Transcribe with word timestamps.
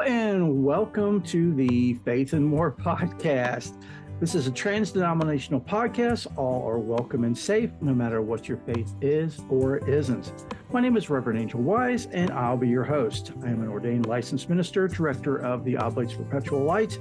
and 0.00 0.64
welcome 0.64 1.20
to 1.20 1.52
the 1.54 1.94
Faith 2.04 2.32
and 2.32 2.46
More 2.46 2.70
podcast. 2.70 3.82
This 4.20 4.36
is 4.36 4.46
a 4.46 4.50
trans 4.50 4.92
denominational 4.92 5.60
podcast. 5.60 6.28
All 6.36 6.68
are 6.68 6.78
welcome 6.78 7.24
and 7.24 7.36
safe, 7.36 7.70
no 7.80 7.92
matter 7.92 8.22
what 8.22 8.48
your 8.48 8.58
faith 8.58 8.94
is 9.00 9.40
or 9.48 9.78
isn't. 9.88 10.32
My 10.72 10.80
name 10.80 10.96
is 10.96 11.10
Reverend 11.10 11.40
Angel 11.40 11.60
Wise, 11.60 12.06
and 12.12 12.30
I'll 12.30 12.56
be 12.56 12.68
your 12.68 12.84
host. 12.84 13.32
I 13.42 13.48
am 13.48 13.60
an 13.60 13.68
ordained 13.68 14.06
licensed 14.06 14.48
minister, 14.48 14.86
director 14.86 15.38
of 15.38 15.64
the 15.64 15.76
Oblates 15.76 16.14
Perpetual 16.14 16.62
Light, 16.62 16.98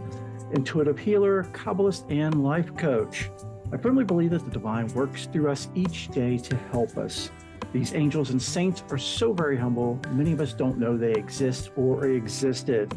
intuitive 0.54 0.98
healer, 0.98 1.43
Kabbalist, 1.54 2.11
and 2.11 2.43
life 2.43 2.75
coach. 2.77 3.29
I 3.71 3.77
firmly 3.77 4.05
believe 4.05 4.32
that 4.32 4.43
the 4.43 4.52
divine 4.52 4.88
works 4.93 5.27
through 5.27 5.52
us 5.52 5.70
each 5.75 6.07
day 6.09 6.37
to 6.39 6.56
help 6.71 6.98
us. 6.98 7.29
These 7.74 7.93
angels 7.93 8.29
and 8.29 8.42
saints 8.42 8.84
are 8.89 8.97
so 8.97 9.34
very 9.34 9.57
humble, 9.57 10.00
many 10.11 10.32
of 10.32 10.42
us 10.42 10.54
don't 10.54 10.78
know 10.78 10.98
they 10.98 11.14
exist 11.14 11.71
or 11.75 12.06
existed. 12.07 12.93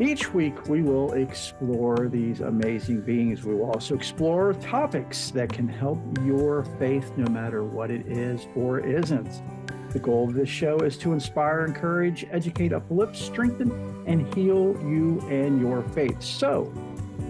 Each 0.00 0.32
week, 0.32 0.66
we 0.66 0.80
will 0.82 1.12
explore 1.12 2.08
these 2.08 2.40
amazing 2.40 3.02
beings. 3.02 3.44
We 3.44 3.54
will 3.54 3.70
also 3.70 3.94
explore 3.94 4.54
topics 4.54 5.30
that 5.32 5.52
can 5.52 5.68
help 5.68 5.98
your 6.24 6.64
faith, 6.78 7.12
no 7.18 7.30
matter 7.30 7.64
what 7.64 7.90
it 7.90 8.06
is 8.06 8.48
or 8.56 8.80
isn't. 8.80 9.42
The 9.90 9.98
goal 9.98 10.28
of 10.28 10.34
this 10.34 10.48
show 10.48 10.78
is 10.78 10.96
to 10.98 11.12
inspire, 11.12 11.66
encourage, 11.66 12.24
educate, 12.30 12.72
uplift, 12.72 13.14
strengthen, 13.14 13.72
and 14.06 14.32
heal 14.34 14.74
you 14.82 15.20
and 15.28 15.60
your 15.60 15.82
faith. 15.82 16.22
So 16.22 16.72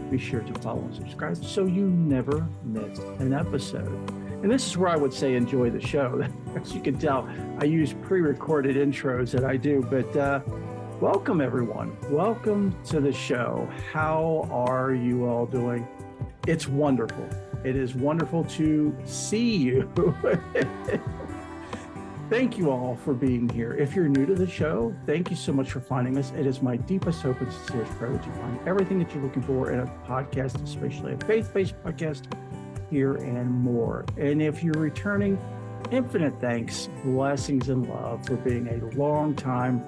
be 0.08 0.18
sure 0.18 0.40
to 0.40 0.60
follow 0.60 0.82
and 0.82 0.94
subscribe 0.94 1.44
so 1.44 1.66
you 1.66 1.86
never 1.86 2.46
miss 2.64 2.98
an 3.18 3.32
episode. 3.32 4.19
And 4.42 4.50
this 4.50 4.66
is 4.66 4.78
where 4.78 4.88
I 4.88 4.96
would 4.96 5.12
say 5.12 5.34
enjoy 5.34 5.68
the 5.68 5.80
show. 5.80 6.26
As 6.56 6.74
you 6.74 6.80
can 6.80 6.98
tell, 6.98 7.28
I 7.58 7.64
use 7.64 7.92
pre 7.92 8.22
recorded 8.22 8.74
intros 8.74 9.32
that 9.32 9.44
I 9.44 9.58
do, 9.58 9.86
but 9.90 10.16
uh, 10.16 10.40
welcome 10.98 11.42
everyone. 11.42 11.94
Welcome 12.08 12.74
to 12.86 13.00
the 13.00 13.12
show. 13.12 13.68
How 13.92 14.48
are 14.50 14.94
you 14.94 15.26
all 15.26 15.44
doing? 15.44 15.86
It's 16.46 16.66
wonderful. 16.66 17.28
It 17.64 17.76
is 17.76 17.94
wonderful 17.94 18.44
to 18.44 18.96
see 19.04 19.56
you. 19.56 19.92
Thank 22.30 22.56
you 22.56 22.70
all 22.70 22.96
for 22.96 23.12
being 23.12 23.46
here. 23.46 23.74
If 23.74 23.94
you're 23.94 24.08
new 24.08 24.24
to 24.24 24.36
the 24.36 24.48
show, 24.48 24.94
thank 25.04 25.30
you 25.30 25.36
so 25.36 25.52
much 25.52 25.72
for 25.72 25.80
finding 25.80 26.16
us. 26.16 26.30
It 26.38 26.46
is 26.46 26.62
my 26.62 26.76
deepest 26.76 27.22
hope 27.22 27.40
and 27.40 27.52
sincerest 27.52 27.90
prayer 27.94 28.12
that 28.12 28.24
you 28.24 28.32
find 28.34 28.68
everything 28.68 29.00
that 29.00 29.12
you're 29.12 29.24
looking 29.24 29.42
for 29.42 29.72
in 29.72 29.80
a 29.80 29.86
podcast, 30.06 30.62
especially 30.62 31.14
a 31.14 31.18
faith 31.18 31.52
based 31.52 31.74
podcast 31.82 32.32
here 32.90 33.14
and 33.14 33.50
more. 33.50 34.04
And 34.16 34.42
if 34.42 34.62
you're 34.62 34.74
returning, 34.74 35.38
infinite 35.90 36.34
thanks, 36.40 36.88
blessings, 37.04 37.68
and 37.68 37.88
love 37.88 38.26
for 38.26 38.36
being 38.36 38.68
a 38.68 38.98
long 38.98 39.34
time 39.34 39.84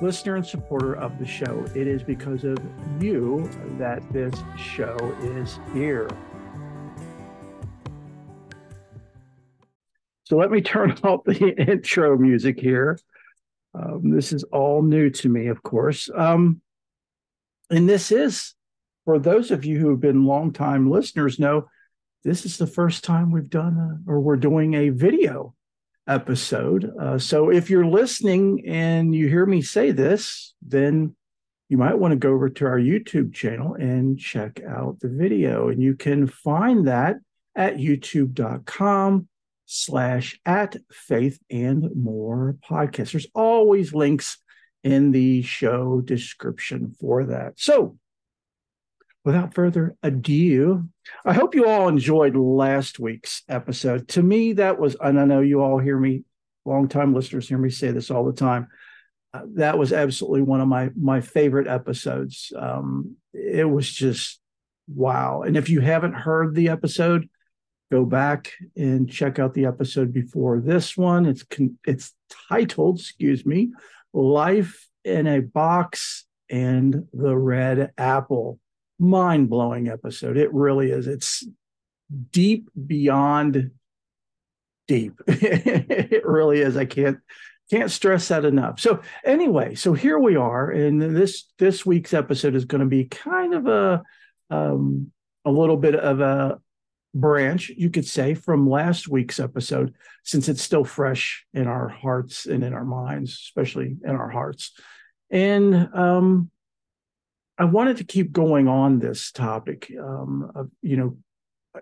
listener 0.00 0.36
and 0.36 0.46
supporter 0.46 0.94
of 0.94 1.18
the 1.18 1.26
show. 1.26 1.64
It 1.74 1.86
is 1.86 2.02
because 2.02 2.44
of 2.44 2.58
you 3.00 3.48
that 3.78 4.02
this 4.12 4.34
show 4.56 4.96
is 5.22 5.58
here. 5.72 6.08
So 10.24 10.36
let 10.36 10.50
me 10.50 10.60
turn 10.62 10.98
off 11.02 11.24
the 11.24 11.54
intro 11.56 12.16
music 12.18 12.60
here. 12.60 12.98
Um, 13.74 14.10
this 14.10 14.32
is 14.32 14.42
all 14.44 14.82
new 14.82 15.10
to 15.10 15.28
me, 15.28 15.48
of 15.48 15.62
course. 15.62 16.08
Um, 16.14 16.60
and 17.70 17.88
this 17.88 18.10
is, 18.10 18.54
for 19.04 19.18
those 19.18 19.50
of 19.50 19.64
you 19.64 19.78
who 19.78 19.90
have 19.90 20.00
been 20.00 20.24
longtime 20.24 20.90
listeners, 20.90 21.38
know 21.38 21.68
this 22.26 22.44
is 22.44 22.56
the 22.56 22.66
first 22.66 23.04
time 23.04 23.30
we've 23.30 23.48
done 23.48 23.76
a, 23.78 24.10
or 24.10 24.18
we're 24.18 24.36
doing 24.36 24.74
a 24.74 24.88
video 24.88 25.54
episode. 26.08 26.92
Uh, 27.00 27.18
so 27.18 27.50
if 27.50 27.70
you're 27.70 27.86
listening 27.86 28.64
and 28.66 29.14
you 29.14 29.28
hear 29.28 29.46
me 29.46 29.62
say 29.62 29.92
this, 29.92 30.52
then 30.60 31.14
you 31.68 31.78
might 31.78 31.98
want 32.00 32.10
to 32.10 32.16
go 32.16 32.32
over 32.32 32.48
to 32.48 32.66
our 32.66 32.80
YouTube 32.80 33.32
channel 33.32 33.74
and 33.74 34.18
check 34.18 34.60
out 34.68 34.98
the 34.98 35.08
video. 35.08 35.68
And 35.68 35.80
you 35.80 35.94
can 35.94 36.26
find 36.26 36.88
that 36.88 37.16
at 37.54 37.76
youtube.com 37.76 39.28
slash 39.66 40.40
at 40.44 40.76
faith 40.90 41.38
and 41.48 41.88
more 41.94 42.56
podcast. 42.68 43.12
There's 43.12 43.28
always 43.36 43.94
links 43.94 44.38
in 44.82 45.12
the 45.12 45.42
show 45.42 46.00
description 46.00 46.92
for 46.98 47.26
that. 47.26 47.54
So 47.56 47.98
without 49.26 49.52
further 49.54 49.96
ado, 50.04 50.88
I 51.24 51.32
hope 51.32 51.56
you 51.56 51.66
all 51.66 51.88
enjoyed 51.88 52.36
last 52.36 53.00
week's 53.00 53.42
episode. 53.48 54.06
To 54.10 54.22
me, 54.22 54.52
that 54.52 54.78
was, 54.78 54.96
and 55.00 55.18
I 55.18 55.24
know 55.24 55.40
you 55.40 55.60
all 55.60 55.80
hear 55.80 55.98
me, 55.98 56.22
longtime 56.64 57.12
listeners 57.12 57.48
hear 57.48 57.58
me 57.58 57.68
say 57.68 57.90
this 57.90 58.08
all 58.08 58.24
the 58.24 58.32
time. 58.32 58.68
Uh, 59.34 59.42
that 59.56 59.78
was 59.78 59.92
absolutely 59.92 60.42
one 60.42 60.60
of 60.60 60.68
my 60.68 60.90
my 60.96 61.20
favorite 61.20 61.66
episodes. 61.66 62.52
Um, 62.56 63.16
it 63.34 63.68
was 63.68 63.92
just 63.92 64.40
wow. 64.86 65.42
And 65.42 65.56
if 65.56 65.68
you 65.68 65.80
haven't 65.80 66.14
heard 66.14 66.54
the 66.54 66.68
episode, 66.68 67.28
go 67.90 68.04
back 68.04 68.52
and 68.76 69.10
check 69.10 69.40
out 69.40 69.54
the 69.54 69.66
episode 69.66 70.12
before 70.12 70.60
this 70.60 70.96
one. 70.96 71.26
It's 71.26 71.44
it's 71.84 72.14
titled, 72.48 73.00
excuse 73.00 73.44
me, 73.44 73.72
"Life 74.12 74.88
in 75.04 75.26
a 75.26 75.40
Box 75.40 76.26
and 76.48 77.08
the 77.12 77.36
Red 77.36 77.90
Apple." 77.98 78.60
Mind 78.98 79.48
blowing 79.48 79.88
episode. 79.88 80.36
It 80.36 80.52
really 80.52 80.90
is. 80.90 81.06
It's 81.06 81.46
deep 82.30 82.68
beyond 82.86 83.70
deep. 84.88 85.20
it 85.26 86.26
really 86.26 86.60
is. 86.60 86.76
I 86.76 86.84
can't 86.84 87.18
can't 87.70 87.90
stress 87.90 88.28
that 88.28 88.44
enough. 88.44 88.78
So 88.78 89.00
anyway, 89.24 89.74
so 89.74 89.92
here 89.92 90.18
we 90.18 90.36
are, 90.36 90.70
and 90.70 91.00
this 91.00 91.46
this 91.58 91.84
week's 91.84 92.14
episode 92.14 92.54
is 92.54 92.64
going 92.64 92.80
to 92.80 92.86
be 92.86 93.04
kind 93.04 93.54
of 93.54 93.66
a 93.66 94.02
um, 94.50 95.10
a 95.44 95.50
little 95.50 95.76
bit 95.76 95.96
of 95.96 96.20
a 96.20 96.60
branch, 97.14 97.70
you 97.70 97.90
could 97.90 98.06
say, 98.06 98.34
from 98.34 98.68
last 98.68 99.08
week's 99.08 99.40
episode, 99.40 99.94
since 100.22 100.48
it's 100.48 100.62
still 100.62 100.84
fresh 100.84 101.44
in 101.54 101.66
our 101.66 101.88
hearts 101.88 102.46
and 102.46 102.62
in 102.62 102.72
our 102.72 102.84
minds, 102.84 103.32
especially 103.32 103.96
in 104.04 104.10
our 104.10 104.28
hearts. 104.28 104.72
And 105.30 105.88
um, 105.94 106.50
I 107.58 107.64
wanted 107.64 107.96
to 107.98 108.04
keep 108.04 108.32
going 108.32 108.68
on 108.68 108.98
this 108.98 109.32
topic. 109.32 109.90
Um, 109.98 110.50
of, 110.54 110.70
you 110.82 110.96
know, 110.96 111.16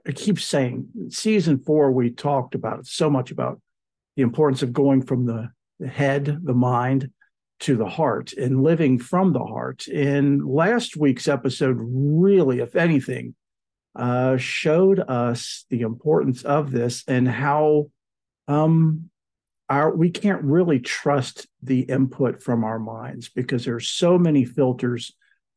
I 0.06 0.12
keep 0.12 0.40
saying 0.40 0.88
season 1.10 1.58
four, 1.58 1.90
we 1.90 2.10
talked 2.10 2.54
about 2.54 2.80
it, 2.80 2.86
so 2.86 3.10
much 3.10 3.30
about 3.30 3.60
the 4.16 4.22
importance 4.22 4.62
of 4.62 4.72
going 4.72 5.02
from 5.02 5.26
the, 5.26 5.50
the 5.80 5.88
head, 5.88 6.38
the 6.42 6.54
mind, 6.54 7.10
to 7.60 7.76
the 7.76 7.88
heart 7.88 8.32
and 8.32 8.62
living 8.62 8.98
from 8.98 9.32
the 9.32 9.44
heart. 9.44 9.86
And 9.86 10.44
last 10.44 10.96
week's 10.96 11.28
episode, 11.28 11.76
really, 11.80 12.60
if 12.60 12.76
anything, 12.76 13.34
uh, 13.96 14.36
showed 14.36 14.98
us 14.98 15.64
the 15.70 15.82
importance 15.82 16.44
of 16.44 16.72
this 16.72 17.04
and 17.06 17.28
how 17.28 17.90
um, 18.48 19.08
our 19.68 19.94
we 19.94 20.10
can't 20.10 20.42
really 20.42 20.80
trust 20.80 21.46
the 21.62 21.80
input 21.80 22.42
from 22.42 22.64
our 22.64 22.78
minds 22.78 23.28
because 23.28 23.64
there's 23.64 23.88
so 23.88 24.18
many 24.18 24.44
filters 24.44 25.12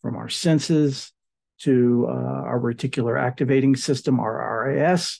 from 0.08 0.16
our 0.16 0.30
senses 0.30 1.12
to 1.60 2.06
uh, 2.08 2.14
our 2.14 2.62
reticular 2.62 3.22
activating 3.22 3.76
system, 3.76 4.22
our 4.22 4.70
RAS, 4.70 5.20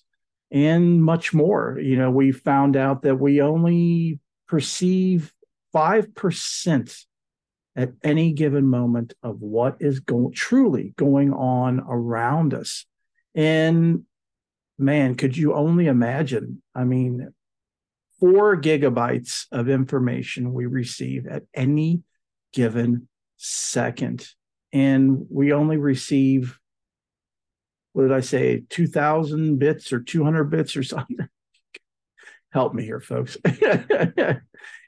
and 0.50 1.04
much 1.04 1.34
more. 1.34 1.78
You 1.78 1.98
know, 1.98 2.10
we 2.10 2.32
found 2.32 2.78
out 2.78 3.02
that 3.02 3.18
we 3.18 3.42
only 3.42 4.22
perceive 4.48 5.34
5% 5.76 7.04
at 7.76 7.92
any 8.02 8.32
given 8.32 8.66
moment 8.66 9.14
of 9.22 9.42
what 9.42 9.76
is 9.82 10.00
going 10.00 10.32
truly 10.32 10.94
going 10.96 11.34
on 11.34 11.82
around 11.82 12.54
us. 12.54 12.86
And 13.36 14.04
man, 14.80 15.16
could 15.16 15.36
you 15.36 15.54
only 15.54 15.88
imagine? 15.88 16.62
I 16.74 16.86
mean, 16.86 17.34
four 18.22 18.56
gigabytes 18.56 19.48
of 19.52 19.68
information 19.68 20.54
we 20.54 20.66
receive 20.66 21.28
at 21.28 21.44
any 21.54 22.04
given 22.54 23.10
second 23.36 24.26
and 24.74 25.26
we 25.30 25.54
only 25.54 25.78
receive 25.78 26.60
what 27.98 28.04
did 28.04 28.12
I 28.12 28.20
say, 28.20 28.64
2000 28.70 29.58
bits 29.58 29.92
or 29.92 30.00
200 30.00 30.44
bits 30.44 30.78
or 30.78 30.84
something? 30.84 31.18
Help 32.52 32.76
me 32.76 32.86
here, 32.86 33.00
folks. 33.00 33.38
it 33.44 34.42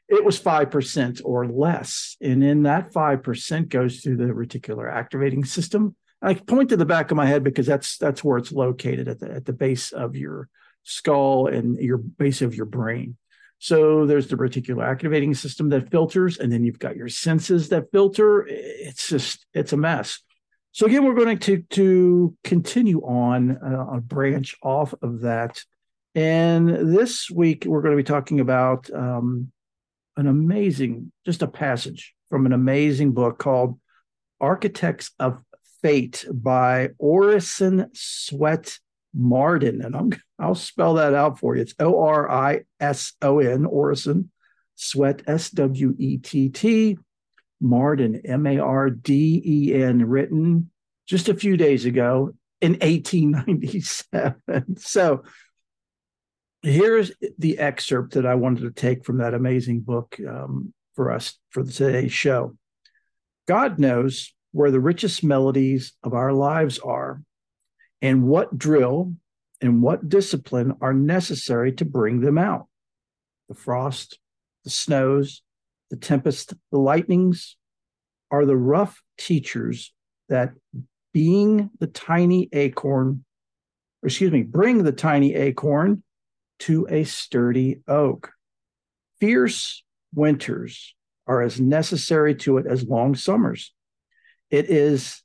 was 0.10 0.40
5% 0.40 1.22
or 1.26 1.48
less. 1.48 2.18
And 2.22 2.44
in 2.44 2.64
that 2.64 2.94
5% 2.94 3.70
goes 3.70 4.02
through 4.02 4.18
the 4.18 4.26
reticular 4.26 4.94
activating 4.94 5.44
system. 5.44 5.96
I 6.22 6.36
point 6.36 6.70
to 6.70 6.78
the 6.78 6.86
back 6.86 7.10
of 7.10 7.18
my 7.18 7.26
head 7.26 7.44
because 7.44 7.66
that's 7.66 7.98
that's 7.98 8.24
where 8.24 8.38
it's 8.38 8.52
located 8.52 9.08
at 9.08 9.20
the 9.20 9.32
at 9.32 9.46
the 9.46 9.54
base 9.54 9.92
of 9.92 10.16
your 10.16 10.48
skull 10.84 11.48
and 11.48 11.78
your 11.78 11.98
base 11.98 12.44
of 12.44 12.54
your 12.54 12.68
brain. 12.68 13.18
So 13.60 14.06
there's 14.06 14.28
the 14.28 14.38
reticular 14.38 14.86
activating 14.86 15.34
system 15.34 15.70
that 15.70 15.92
filters, 15.92 16.38
and 16.38 16.52
then 16.52 16.64
you've 16.64 16.80
got 16.80 16.96
your 16.96 17.10
senses 17.10 17.70
that 17.70 17.92
filter. 17.92 18.48
It's 18.48 19.10
just 19.10 19.46
it's 19.54 19.74
a 19.74 19.78
mess. 19.78 20.20
So 20.72 20.86
again, 20.86 21.04
we're 21.04 21.14
going 21.14 21.38
to 21.40 21.62
to 21.62 22.38
continue 22.44 23.02
on 23.02 23.58
uh, 23.58 23.98
a 23.98 24.02
branch 24.02 24.56
off 24.64 24.94
of 25.02 25.22
that, 25.22 25.62
and 26.16 26.96
this 26.96 27.30
week 27.30 27.66
we're 27.66 27.82
going 27.82 27.98
to 27.98 28.02
be 28.02 28.08
talking 28.08 28.40
about 28.40 28.90
um, 28.94 29.52
an 30.16 30.28
amazing, 30.28 31.12
just 31.26 31.42
a 31.42 31.48
passage 31.48 32.16
from 32.30 32.46
an 32.46 32.54
amazing 32.54 33.12
book 33.12 33.40
called 33.40 33.78
Architects 34.40 35.12
of 35.20 35.38
Fate 35.82 36.26
by 36.32 36.90
Orison 36.98 37.90
Swett 37.94 38.80
Marden. 39.14 39.82
And 39.82 39.96
I'm, 39.96 40.12
I'll 40.38 40.56
spell 40.56 40.96
that 40.96 41.14
out 41.14 41.40
for 41.40 41.56
you. 41.56 41.62
It's 41.62 41.74
O 41.80 42.02
R 42.02 42.30
I 42.30 42.62
S 42.80 43.14
O 43.22 43.40
N, 43.40 43.66
Orison 43.66 44.32
Swett 44.76 45.24
S 45.28 45.50
W 45.52 45.96
E 45.98 46.18
T 46.18 46.50
T, 46.50 46.98
Marden, 47.60 48.22
M 48.26 48.46
A 48.48 48.60
R 48.60 48.90
D 48.90 49.42
E 49.46 49.74
N, 49.74 50.06
written 50.06 50.70
just 51.08 51.30
a 51.30 51.34
few 51.34 51.58
days 51.58 51.86
ago 51.86 52.34
in 52.62 52.74
1897. 52.74 54.36
So 54.78 55.24
here's 56.62 57.12
the 57.38 57.60
excerpt 57.60 58.14
that 58.14 58.26
I 58.26 58.36
wanted 58.36 58.62
to 58.62 58.72
take 58.72 59.06
from 59.06 59.18
that 59.18 59.34
amazing 59.34 59.82
book 59.82 60.18
um, 60.28 60.74
for 60.96 61.12
us 61.12 61.38
for 61.50 61.64
today's 61.64 62.12
show. 62.12 62.56
God 63.48 63.80
knows 63.80 64.34
where 64.52 64.72
the 64.72 64.80
richest 64.80 65.24
melodies 65.24 65.94
of 66.04 66.14
our 66.14 66.34
lives 66.34 66.80
are 66.80 67.22
and 68.02 68.28
what 68.28 68.58
drill 68.58 69.14
and 69.62 69.82
what 69.82 70.08
discipline 70.08 70.76
are 70.82 70.94
necessary 70.94 71.74
to 71.74 71.86
bring 71.86 72.22
them 72.22 72.38
out. 72.38 72.68
The 73.50 73.56
frost, 73.56 74.20
the 74.64 74.70
snows, 74.70 75.42
the 75.90 75.98
tempest, 75.98 76.54
the 76.72 76.78
lightnings 76.78 77.58
are 78.32 78.46
the 78.46 78.58
rough 78.58 79.02
teachers 79.18 79.94
that 80.30 80.54
being 81.14 81.72
the 81.80 81.88
tiny 81.88 82.48
acorn, 82.54 83.26
excuse 84.04 84.32
me, 84.32 84.44
bring 84.44 84.84
the 84.84 84.92
tiny 84.92 85.34
acorn 85.34 86.04
to 86.60 86.88
a 86.90 87.04
sturdy 87.04 87.82
oak. 87.88 88.32
Fierce 89.20 89.84
winters 90.14 90.96
are 91.28 91.42
as 91.42 91.60
necessary 91.60 92.36
to 92.36 92.58
it 92.58 92.66
as 92.68 92.84
long 92.84 93.16
summers. 93.16 93.74
It 94.50 94.70
is, 94.70 95.22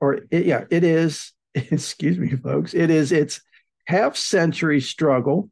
or 0.00 0.20
it, 0.30 0.46
yeah, 0.46 0.64
it 0.70 0.84
is, 0.84 1.32
excuse 1.54 2.18
me, 2.18 2.30
folks, 2.30 2.74
it 2.74 2.90
is 2.90 3.12
its 3.12 3.40
half 3.86 4.16
century 4.16 4.80
struggle 4.80 5.50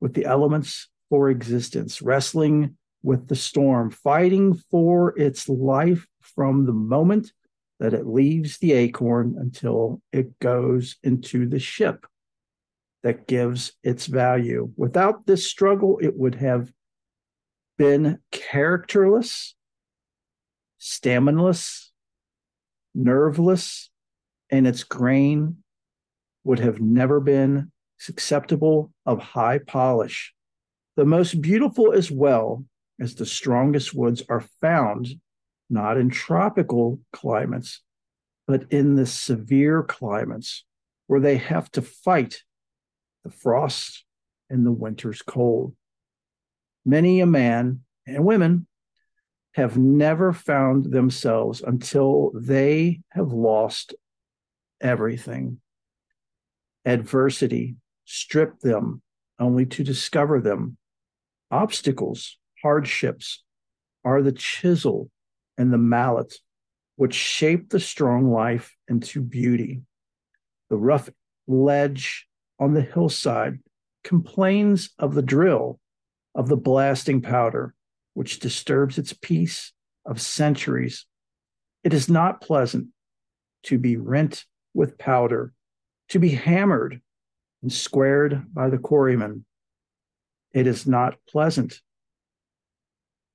with 0.00 0.14
the 0.14 0.24
elements 0.24 0.88
for 1.08 1.30
existence, 1.30 2.02
wrestling 2.02 2.76
with 3.02 3.28
the 3.28 3.36
storm, 3.36 3.90
fighting 3.90 4.54
for 4.70 5.18
its 5.18 5.48
life 5.48 6.06
from 6.20 6.66
the 6.66 6.72
moment 6.72 7.32
that 7.80 7.94
it 7.94 8.06
leaves 8.06 8.58
the 8.58 8.72
acorn 8.72 9.36
until 9.38 10.02
it 10.12 10.38
goes 10.40 10.96
into 11.02 11.46
the 11.46 11.60
ship 11.60 12.06
that 13.02 13.28
gives 13.28 13.72
its 13.84 14.06
value. 14.06 14.72
Without 14.76 15.26
this 15.26 15.46
struggle, 15.48 15.98
it 16.02 16.16
would 16.16 16.34
have 16.34 16.72
been 17.76 18.18
characterless, 18.32 19.54
staminaless, 20.80 21.90
nerveless, 22.94 23.90
and 24.50 24.66
its 24.66 24.84
grain 24.84 25.58
would 26.44 26.58
have 26.58 26.80
never 26.80 27.20
been 27.20 27.70
susceptible 27.98 28.92
of 29.04 29.18
high 29.18 29.58
polish. 29.58 30.34
The 30.96 31.04
most 31.04 31.40
beautiful 31.40 31.92
as 31.92 32.10
well 32.10 32.64
as 33.00 33.14
the 33.14 33.26
strongest 33.26 33.94
woods 33.94 34.22
are 34.28 34.44
found 34.60 35.08
not 35.70 35.98
in 35.98 36.10
tropical 36.10 37.00
climates, 37.12 37.82
but 38.46 38.64
in 38.72 38.94
the 38.94 39.06
severe 39.06 39.82
climates 39.82 40.64
where 41.06 41.20
they 41.20 41.36
have 41.36 41.70
to 41.72 41.82
fight 41.82 42.42
the 43.24 43.30
frost 43.30 44.04
and 44.48 44.64
the 44.64 44.72
winter's 44.72 45.22
cold. 45.22 45.74
Many 46.84 47.20
a 47.20 47.26
man 47.26 47.80
and 48.06 48.24
women 48.24 48.66
have 49.52 49.76
never 49.76 50.32
found 50.32 50.92
themselves 50.92 51.60
until 51.60 52.30
they 52.34 53.00
have 53.10 53.32
lost 53.32 53.94
everything. 54.80 55.60
Adversity 56.84 57.76
stripped 58.04 58.62
them 58.62 59.02
only 59.38 59.66
to 59.66 59.84
discover 59.84 60.40
them. 60.40 60.76
Obstacles, 61.50 62.38
hardships 62.62 63.42
are 64.04 64.22
the 64.22 64.32
chisel 64.32 65.10
and 65.56 65.72
the 65.72 65.78
mallet 65.78 66.34
which 66.96 67.14
shape 67.14 67.70
the 67.70 67.78
strong 67.78 68.30
life 68.30 68.76
into 68.88 69.20
beauty. 69.20 69.82
The 70.68 70.76
rough 70.76 71.08
ledge 71.46 72.26
on 72.58 72.74
the 72.74 72.82
hillside 72.82 73.60
complains 74.02 74.90
of 74.98 75.14
the 75.14 75.22
drill 75.22 75.78
of 76.34 76.48
the 76.48 76.56
blasting 76.56 77.22
powder, 77.22 77.74
which 78.14 78.40
disturbs 78.40 78.98
its 78.98 79.12
peace 79.12 79.72
of 80.04 80.20
centuries. 80.20 81.06
It 81.84 81.94
is 81.94 82.08
not 82.08 82.40
pleasant 82.40 82.88
to 83.64 83.78
be 83.78 83.96
rent 83.96 84.44
with 84.78 84.96
powder, 84.96 85.52
to 86.08 86.20
be 86.20 86.30
hammered 86.30 87.02
and 87.62 87.72
squared 87.72 88.54
by 88.54 88.70
the 88.70 88.78
quarryman. 88.78 89.42
It 90.54 90.68
is 90.68 90.86
not 90.86 91.16
pleasant. 91.28 91.80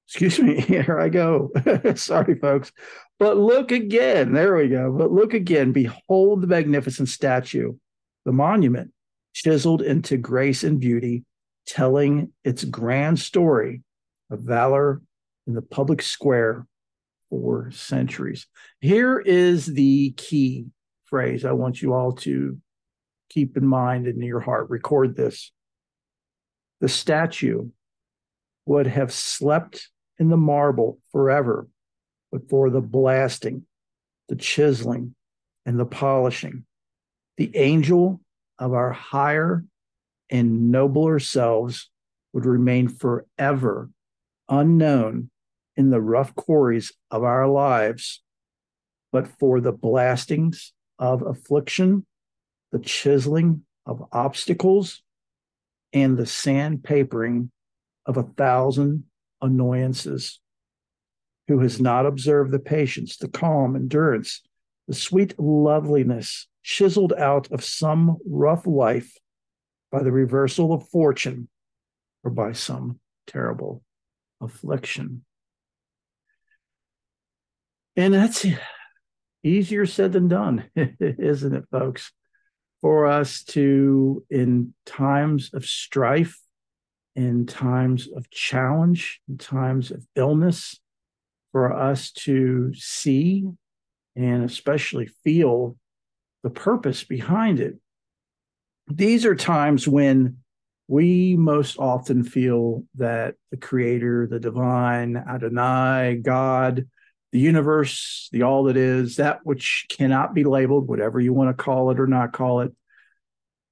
Excuse 0.07 0.39
me, 0.39 0.59
here 0.61 0.97
I 0.97 1.09
go. 1.09 1.51
Sorry, 1.95 2.35
folks. 2.35 2.71
But 3.19 3.37
look 3.37 3.71
again. 3.71 4.31
There 4.31 4.55
we 4.55 4.69
go. 4.69 4.95
But 4.97 5.11
look 5.11 5.33
again. 5.33 5.73
Behold 5.73 6.41
the 6.41 6.47
magnificent 6.47 7.09
statue, 7.09 7.73
the 8.25 8.31
monument 8.31 8.91
chiseled 9.33 9.81
into 9.81 10.15
grace 10.15 10.63
and 10.63 10.79
beauty, 10.79 11.25
telling 11.67 12.31
its 12.45 12.63
grand 12.63 13.19
story 13.19 13.83
of 14.31 14.39
valor 14.39 15.01
in 15.45 15.55
the 15.55 15.61
public 15.61 16.01
square 16.01 16.65
for 17.29 17.69
centuries. 17.71 18.47
Here 18.79 19.19
is 19.19 19.65
the 19.65 20.11
key 20.11 20.67
phrase 21.13 21.45
I 21.45 21.51
want 21.51 21.79
you 21.79 21.93
all 21.93 22.13
to 22.13 22.57
keep 23.29 23.55
in 23.55 23.67
mind 23.67 24.07
and 24.07 24.17
in 24.17 24.27
your 24.27 24.39
heart. 24.39 24.71
Record 24.71 25.15
this. 25.15 25.51
The 26.81 26.89
statue 26.89 27.69
would 28.65 28.87
have 28.87 29.13
slept 29.13 29.89
in 30.17 30.29
the 30.29 30.37
marble 30.37 30.97
forever, 31.11 31.67
but 32.31 32.49
for 32.49 32.71
the 32.71 32.81
blasting, 32.81 33.67
the 34.27 34.35
chiseling, 34.35 35.13
and 35.67 35.79
the 35.79 35.85
polishing. 35.85 36.65
The 37.37 37.55
angel 37.55 38.19
of 38.57 38.73
our 38.73 38.91
higher 38.91 39.63
and 40.31 40.71
nobler 40.71 41.19
selves 41.19 41.91
would 42.33 42.47
remain 42.47 42.87
forever 42.87 43.91
unknown 44.49 45.29
in 45.77 45.91
the 45.91 46.01
rough 46.01 46.33
quarries 46.33 46.91
of 47.11 47.23
our 47.23 47.47
lives, 47.47 48.23
but 49.11 49.27
for 49.27 49.61
the 49.61 49.71
blastings 49.71 50.72
of 50.99 51.21
affliction, 51.21 52.05
the 52.71 52.79
chiseling 52.79 53.63
of 53.85 54.03
obstacles, 54.11 55.01
and 55.91 56.17
the 56.17 56.23
sandpapering 56.23 57.49
of 58.05 58.17
a 58.17 58.23
thousand 58.23 59.05
annoyances. 59.41 60.39
Who 61.49 61.59
has 61.59 61.81
not 61.81 62.05
observed 62.05 62.51
the 62.51 62.59
patience, 62.59 63.17
the 63.17 63.27
calm 63.27 63.75
endurance, 63.75 64.41
the 64.87 64.93
sweet 64.93 65.37
loveliness 65.37 66.47
chiseled 66.63 67.11
out 67.13 67.51
of 67.51 67.63
some 67.63 68.17
rough 68.25 68.65
life 68.65 69.17
by 69.91 70.01
the 70.03 70.11
reversal 70.11 70.73
of 70.73 70.87
fortune 70.87 71.49
or 72.23 72.31
by 72.31 72.53
some 72.53 72.99
terrible 73.27 73.83
affliction. 74.41 75.25
And 77.95 78.13
that's 78.13 78.45
easier 79.43 79.85
said 79.85 80.13
than 80.13 80.27
done, 80.27 80.65
isn't 80.75 81.55
it, 81.55 81.65
folks? 81.71 82.11
For 82.81 83.07
us 83.07 83.43
to, 83.45 84.25
in 84.29 84.73
times 84.85 85.51
of 85.53 85.65
strife, 85.65 86.39
in 87.15 87.45
times 87.45 88.09
of 88.13 88.29
challenge, 88.29 89.21
in 89.29 89.37
times 89.37 89.91
of 89.91 90.05
illness, 90.15 90.79
for 91.51 91.71
us 91.71 92.11
to 92.11 92.73
see 92.73 93.45
and 94.15 94.43
especially 94.43 95.07
feel 95.23 95.77
the 96.43 96.49
purpose 96.49 97.03
behind 97.03 97.59
it. 97.59 97.75
These 98.87 99.25
are 99.25 99.35
times 99.35 99.87
when 99.87 100.37
we 100.87 101.35
most 101.37 101.77
often 101.79 102.23
feel 102.23 102.83
that 102.95 103.35
the 103.51 103.57
creator, 103.57 104.27
the 104.27 104.39
divine, 104.39 105.15
Adonai, 105.15 106.19
God, 106.21 106.87
the 107.33 107.39
universe, 107.39 108.29
the 108.31 108.43
all 108.43 108.65
that 108.65 108.77
is, 108.77 109.15
that 109.15 109.39
which 109.43 109.87
cannot 109.89 110.35
be 110.35 110.43
labeled, 110.43 110.87
whatever 110.87 111.19
you 111.19 111.33
want 111.33 111.49
to 111.49 111.63
call 111.63 111.89
it 111.89 111.99
or 111.99 112.05
not 112.05 112.31
call 112.31 112.61
it, 112.61 112.71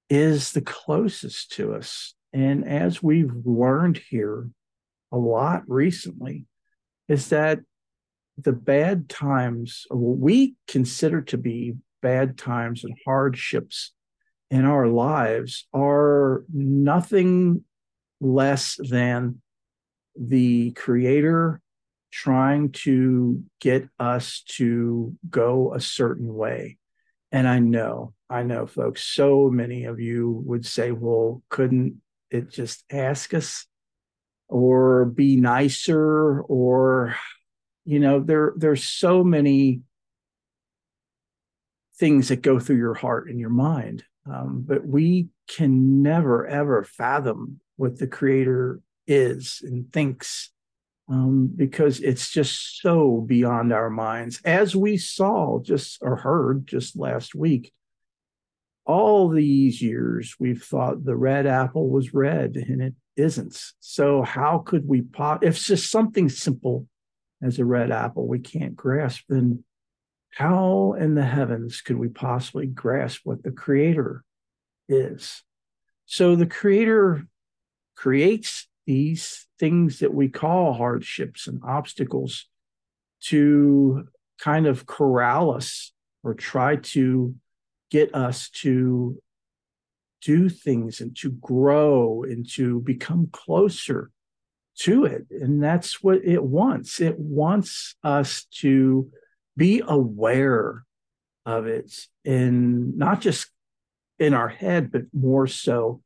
is 0.09 0.51
the 0.51 0.61
closest 0.61 1.51
to 1.51 1.75
us. 1.75 2.15
And 2.33 2.67
as 2.67 3.03
we've 3.03 3.31
learned 3.45 4.01
here 4.09 4.49
a 5.11 5.17
lot 5.17 5.61
recently, 5.67 6.47
is 7.07 7.29
that 7.29 7.59
the 8.35 8.51
bad 8.51 9.07
times, 9.07 9.85
what 9.91 10.17
we 10.17 10.55
consider 10.67 11.21
to 11.21 11.37
be 11.37 11.75
bad 12.01 12.39
times 12.39 12.83
and 12.83 12.95
hardships 13.05 13.93
in 14.49 14.65
our 14.65 14.87
lives, 14.87 15.67
are 15.71 16.43
nothing 16.51 17.63
less 18.19 18.79
than 18.89 19.39
the 20.19 20.71
creator 20.71 21.61
trying 22.11 22.71
to 22.71 23.43
get 23.59 23.87
us 23.99 24.43
to 24.49 25.15
go 25.29 25.73
a 25.73 25.79
certain 25.79 26.33
way. 26.33 26.77
And 27.31 27.47
I 27.47 27.59
know, 27.59 28.13
I 28.29 28.43
know, 28.43 28.67
folks, 28.67 29.03
so 29.03 29.49
many 29.49 29.85
of 29.85 29.99
you 29.99 30.43
would 30.45 30.65
say, 30.65 30.91
well, 30.91 31.41
couldn't 31.49 32.01
it 32.29 32.49
just 32.49 32.83
ask 32.91 33.33
us 33.33 33.65
or 34.51 35.05
be 35.05 35.37
nicer 35.37 36.41
or 36.41 37.15
you 37.85 37.99
know 37.99 38.19
there 38.19 38.53
there's 38.57 38.83
so 38.83 39.23
many 39.23 39.81
things 41.97 42.27
that 42.27 42.41
go 42.41 42.59
through 42.59 42.77
your 42.77 42.93
heart 42.93 43.29
and 43.29 43.39
your 43.39 43.49
mind 43.49 44.03
um, 44.29 44.63
but 44.67 44.85
we 44.85 45.29
can 45.47 46.01
never 46.01 46.45
ever 46.45 46.83
fathom 46.83 47.59
what 47.77 47.97
the 47.97 48.07
creator 48.07 48.81
is 49.07 49.61
and 49.63 49.91
thinks 49.91 50.50
um, 51.11 51.51
because 51.53 51.99
it's 51.99 52.31
just 52.31 52.81
so 52.81 53.23
beyond 53.27 53.73
our 53.73 53.89
minds. 53.89 54.41
As 54.45 54.75
we 54.75 54.97
saw 54.97 55.59
just 55.59 55.99
or 56.01 56.15
heard 56.15 56.65
just 56.65 56.97
last 56.97 57.35
week 57.35 57.73
all 58.85 59.29
these 59.29 59.81
years 59.81 60.35
we've 60.39 60.63
thought 60.63 61.05
the 61.05 61.15
red 61.15 61.45
apple 61.45 61.87
was 61.89 62.13
red 62.13 62.55
and 62.55 62.81
it 62.81 62.95
isn't. 63.15 63.61
So 63.79 64.23
how 64.23 64.59
could 64.59 64.87
we 64.87 65.01
pot 65.01 65.43
if 65.43 65.55
it's 65.55 65.65
just 65.65 65.91
something 65.91 66.29
simple 66.29 66.87
as 67.43 67.59
a 67.59 67.65
red 67.65 67.91
apple 67.91 68.27
we 68.27 68.39
can't 68.39 68.75
grasp 68.75 69.25
then 69.29 69.63
how 70.33 70.93
in 70.97 71.13
the 71.15 71.25
heavens 71.25 71.81
could 71.81 71.97
we 71.97 72.07
possibly 72.07 72.65
grasp 72.65 73.21
what 73.23 73.43
the 73.43 73.51
creator 73.51 74.23
is? 74.87 75.43
So 76.05 76.35
the 76.35 76.45
creator 76.45 77.27
creates 77.95 78.67
these 78.85 79.47
things 79.61 79.99
that 79.99 80.11
we 80.11 80.27
call 80.27 80.73
hardships 80.73 81.45
and 81.45 81.61
obstacles 81.63 82.47
to 83.21 84.07
kind 84.39 84.65
of 84.65 84.87
corral 84.87 85.51
us 85.51 85.93
or 86.23 86.33
try 86.33 86.77
to 86.77 87.35
get 87.91 88.15
us 88.15 88.49
to 88.49 89.21
do 90.23 90.49
things 90.49 90.99
and 90.99 91.15
to 91.15 91.29
grow 91.29 92.23
and 92.23 92.49
to 92.49 92.79
become 92.81 93.29
closer 93.31 94.09
to 94.79 95.05
it. 95.05 95.27
And 95.29 95.61
that's 95.61 96.01
what 96.01 96.25
it 96.25 96.43
wants. 96.43 96.99
It 96.99 97.19
wants 97.19 97.93
us 98.03 98.45
to 98.61 99.11
be 99.55 99.83
aware 99.85 100.85
of 101.45 101.67
it 101.67 101.93
and 102.25 102.97
not 102.97 103.21
just 103.21 103.47
in 104.17 104.33
our 104.33 104.49
head, 104.49 104.91
but 104.91 105.03
more 105.13 105.45
so 105.45 106.01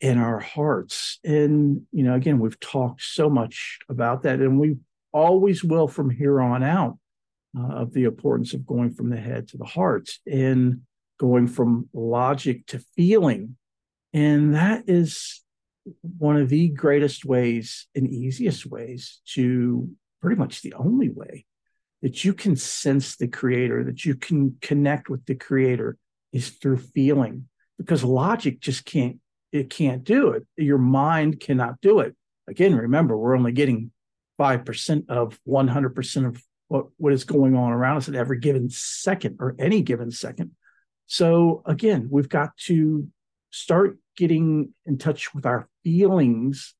in 0.00 0.18
our 0.18 0.38
hearts. 0.38 1.18
And, 1.24 1.82
you 1.92 2.04
know, 2.04 2.14
again, 2.14 2.38
we've 2.38 2.60
talked 2.60 3.02
so 3.02 3.30
much 3.30 3.78
about 3.88 4.22
that 4.22 4.40
and 4.40 4.58
we 4.58 4.76
always 5.12 5.64
will 5.64 5.88
from 5.88 6.10
here 6.10 6.40
on 6.40 6.62
out 6.62 6.98
uh, 7.58 7.76
of 7.76 7.92
the 7.92 8.04
importance 8.04 8.52
of 8.52 8.66
going 8.66 8.92
from 8.92 9.08
the 9.08 9.16
head 9.16 9.48
to 9.48 9.56
the 9.56 9.64
heart 9.64 10.10
and 10.26 10.82
going 11.18 11.46
from 11.46 11.88
logic 11.94 12.66
to 12.66 12.84
feeling. 12.94 13.56
And 14.12 14.54
that 14.54 14.84
is 14.86 15.42
one 16.18 16.36
of 16.36 16.48
the 16.48 16.68
greatest 16.68 17.24
ways 17.24 17.86
and 17.94 18.08
easiest 18.08 18.66
ways 18.66 19.20
to 19.34 19.88
pretty 20.20 20.36
much 20.36 20.62
the 20.62 20.74
only 20.74 21.08
way 21.08 21.46
that 22.02 22.24
you 22.24 22.34
can 22.34 22.56
sense 22.56 23.16
the 23.16 23.28
creator, 23.28 23.84
that 23.84 24.04
you 24.04 24.14
can 24.14 24.56
connect 24.60 25.08
with 25.08 25.24
the 25.26 25.34
creator 25.34 25.96
is 26.32 26.50
through 26.50 26.76
feeling 26.76 27.48
because 27.78 28.04
logic 28.04 28.60
just 28.60 28.84
can't 28.84 29.18
it 29.52 29.70
can't 29.70 30.04
do 30.04 30.30
it. 30.30 30.46
Your 30.56 30.78
mind 30.78 31.40
cannot 31.40 31.80
do 31.80 32.00
it. 32.00 32.14
Again, 32.48 32.74
remember, 32.74 33.16
we're 33.16 33.36
only 33.36 33.52
getting 33.52 33.90
5% 34.40 35.08
of 35.08 35.38
100% 35.48 36.26
of 36.26 36.42
what, 36.68 36.86
what 36.96 37.12
is 37.12 37.24
going 37.24 37.54
on 37.54 37.72
around 37.72 37.98
us 37.98 38.08
at 38.08 38.14
every 38.14 38.38
given 38.38 38.68
second 38.70 39.36
or 39.40 39.54
any 39.58 39.82
given 39.82 40.10
second. 40.10 40.52
So 41.06 41.62
again, 41.66 42.08
we've 42.10 42.28
got 42.28 42.56
to 42.66 43.08
start 43.50 43.98
getting 44.16 44.72
in 44.84 44.98
touch 44.98 45.34
with 45.34 45.46
our 45.46 45.68
feelings 45.84 46.74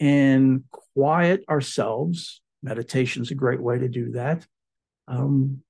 and 0.00 0.64
quiet 0.70 1.44
ourselves. 1.48 2.40
Meditation 2.62 3.22
is 3.22 3.30
a 3.30 3.36
great 3.36 3.60
way 3.60 3.78
to 3.78 3.88
do 3.88 4.12
that. 4.12 4.46
Um, 5.06 5.62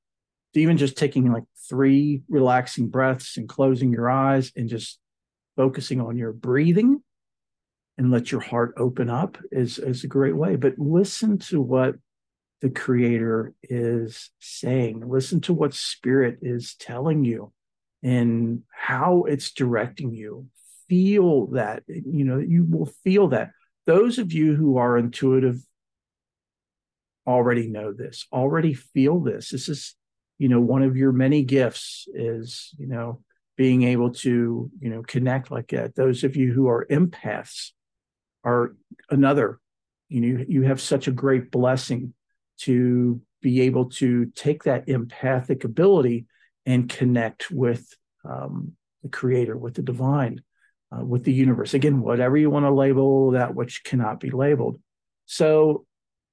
even 0.54 0.76
just 0.76 0.96
taking 0.96 1.30
like 1.32 1.44
three 1.68 2.22
relaxing 2.28 2.88
breaths 2.88 3.36
and 3.36 3.48
closing 3.48 3.92
your 3.92 4.10
eyes 4.10 4.52
and 4.56 4.68
just 4.68 4.98
focusing 5.60 6.00
on 6.00 6.16
your 6.16 6.32
breathing 6.32 7.02
and 7.98 8.10
let 8.10 8.32
your 8.32 8.40
heart 8.40 8.72
open 8.78 9.10
up 9.10 9.36
is, 9.52 9.78
is 9.78 10.04
a 10.04 10.08
great 10.08 10.34
way. 10.34 10.56
But 10.56 10.78
listen 10.78 11.36
to 11.50 11.60
what 11.60 11.96
the 12.62 12.70
creator 12.70 13.52
is 13.62 14.30
saying. 14.38 15.06
Listen 15.06 15.42
to 15.42 15.52
what 15.52 15.74
spirit 15.74 16.38
is 16.40 16.76
telling 16.76 17.26
you 17.26 17.52
and 18.02 18.62
how 18.72 19.24
it's 19.24 19.52
directing 19.52 20.14
you. 20.14 20.46
Feel 20.88 21.48
that, 21.48 21.82
you 21.86 22.24
know, 22.24 22.38
you 22.38 22.64
will 22.64 22.90
feel 23.04 23.28
that. 23.28 23.50
Those 23.84 24.18
of 24.18 24.32
you 24.32 24.56
who 24.56 24.78
are 24.78 24.96
intuitive 24.96 25.60
already 27.26 27.68
know 27.68 27.92
this, 27.92 28.26
already 28.32 28.72
feel 28.72 29.20
this. 29.20 29.50
This 29.50 29.68
is, 29.68 29.94
you 30.38 30.48
know, 30.48 30.62
one 30.62 30.82
of 30.82 30.96
your 30.96 31.12
many 31.12 31.42
gifts 31.42 32.08
is, 32.14 32.70
you 32.78 32.86
know, 32.86 33.20
being 33.60 33.82
able 33.82 34.10
to, 34.10 34.70
you 34.80 34.88
know, 34.88 35.02
connect 35.02 35.50
like 35.50 35.68
that. 35.68 35.94
Those 35.94 36.24
of 36.24 36.34
you 36.34 36.50
who 36.50 36.66
are 36.68 36.86
empaths 36.90 37.72
are 38.42 38.74
another, 39.10 39.60
you 40.08 40.22
know, 40.22 40.44
you 40.48 40.62
have 40.62 40.80
such 40.80 41.08
a 41.08 41.12
great 41.12 41.50
blessing 41.50 42.14
to 42.60 43.20
be 43.42 43.60
able 43.60 43.90
to 43.90 44.32
take 44.34 44.62
that 44.62 44.88
empathic 44.88 45.64
ability 45.64 46.24
and 46.64 46.88
connect 46.88 47.50
with 47.50 47.86
um, 48.24 48.72
the 49.02 49.10
creator, 49.10 49.58
with 49.58 49.74
the 49.74 49.82
divine, 49.82 50.40
uh, 50.90 51.04
with 51.04 51.24
the 51.24 51.32
universe. 51.34 51.74
Again, 51.74 52.00
whatever 52.00 52.38
you 52.38 52.48
want 52.48 52.64
to 52.64 52.72
label 52.72 53.32
that 53.32 53.54
which 53.54 53.84
cannot 53.84 54.20
be 54.20 54.30
labeled. 54.30 54.80
So, 55.26 55.84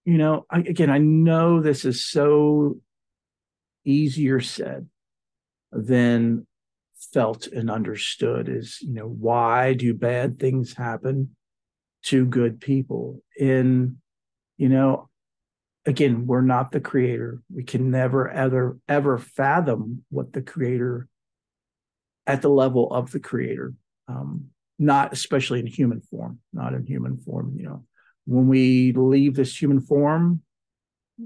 you 0.06 0.18
know, 0.18 0.46
I, 0.50 0.60
again, 0.60 0.90
I 0.90 1.00
know 1.00 1.60
this 1.60 1.84
is 1.84 2.06
so 2.06 2.78
easier 3.84 4.40
said 4.40 4.88
than 5.74 6.47
felt 7.18 7.48
and 7.48 7.72
understood 7.72 8.48
is, 8.48 8.80
you 8.82 8.94
know, 8.94 9.08
why 9.08 9.74
do 9.74 9.92
bad 9.92 10.38
things 10.38 10.76
happen 10.78 11.36
to 12.04 12.28
good 12.28 12.62
people? 12.62 13.24
in 13.40 13.98
you 14.58 14.70
know, 14.70 15.10
again, 15.86 16.28
we're 16.28 16.42
not 16.42 16.72
the 16.72 16.80
creator. 16.80 17.42
We 17.52 17.64
can 17.64 17.90
never 17.90 18.30
ever 18.30 18.78
ever 18.88 19.18
fathom 19.18 20.04
what 20.10 20.32
the 20.34 20.44
creator 20.44 21.08
at 22.28 22.44
the 22.44 22.50
level 22.50 22.94
of 22.94 23.12
the 23.12 23.20
creator. 23.20 23.74
Um, 24.08 24.50
not 24.78 25.12
especially 25.12 25.60
in 25.60 25.66
human 25.66 26.02
form, 26.02 26.38
not 26.54 26.76
in 26.76 26.86
human 26.86 27.18
form. 27.18 27.56
You 27.58 27.66
know, 27.66 27.86
when 28.26 28.48
we 28.48 28.92
leave 28.92 29.34
this 29.36 29.60
human 29.60 29.82
form, 29.82 30.44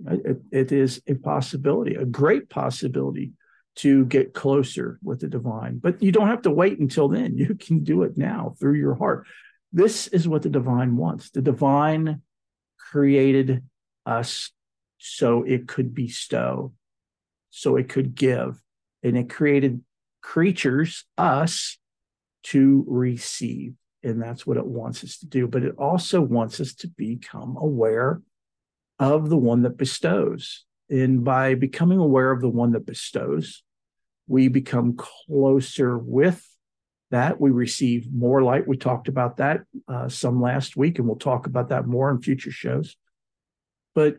it, 0.07 0.41
it 0.53 0.71
is 0.71 1.01
a 1.05 1.15
possibility, 1.15 1.95
a 1.95 2.05
great 2.05 2.49
possibility 2.49 3.33
to 3.81 4.05
get 4.05 4.33
closer 4.33 4.99
with 5.03 5.21
the 5.21 5.27
divine. 5.27 5.79
But 5.79 6.03
you 6.03 6.11
don't 6.11 6.27
have 6.27 6.43
to 6.43 6.51
wait 6.51 6.79
until 6.79 7.07
then. 7.07 7.37
You 7.41 7.55
can 7.55 7.83
do 7.83 8.03
it 8.03 8.17
now 8.17 8.55
through 8.59 8.75
your 8.75 8.93
heart. 8.93 9.25
This 9.73 10.07
is 10.07 10.27
what 10.27 10.43
the 10.43 10.49
divine 10.49 10.97
wants. 10.97 11.31
The 11.31 11.41
divine 11.41 12.21
created 12.77 13.63
us 14.05 14.51
so 14.99 15.43
it 15.43 15.67
could 15.67 15.95
bestow, 15.95 16.73
so 17.49 17.75
it 17.75 17.89
could 17.89 18.13
give. 18.13 18.61
And 19.01 19.17
it 19.17 19.29
created 19.29 19.81
creatures, 20.21 21.05
us, 21.17 21.79
to 22.43 22.85
receive. 22.87 23.73
And 24.03 24.21
that's 24.21 24.45
what 24.45 24.57
it 24.57 24.65
wants 24.65 25.03
us 25.03 25.17
to 25.19 25.25
do. 25.25 25.47
But 25.47 25.63
it 25.63 25.75
also 25.79 26.21
wants 26.21 26.59
us 26.59 26.75
to 26.75 26.87
become 26.87 27.57
aware 27.57 28.21
of 28.99 29.29
the 29.29 29.37
one 29.37 29.63
that 29.63 29.77
bestows. 29.77 30.65
And 30.89 31.23
by 31.23 31.55
becoming 31.55 31.97
aware 31.97 32.29
of 32.31 32.41
the 32.41 32.49
one 32.49 32.73
that 32.73 32.85
bestows, 32.85 33.63
we 34.31 34.47
become 34.47 34.95
closer 34.95 35.97
with 35.97 36.41
that. 37.11 37.39
We 37.39 37.51
receive 37.51 38.07
more 38.11 38.41
light. 38.41 38.65
We 38.65 38.77
talked 38.77 39.09
about 39.09 39.37
that 39.37 39.63
uh, 39.89 40.07
some 40.07 40.41
last 40.41 40.77
week, 40.77 40.97
and 40.97 41.07
we'll 41.07 41.17
talk 41.17 41.47
about 41.47 41.69
that 41.69 41.85
more 41.85 42.09
in 42.09 42.21
future 42.21 42.49
shows. 42.49 42.95
But 43.93 44.15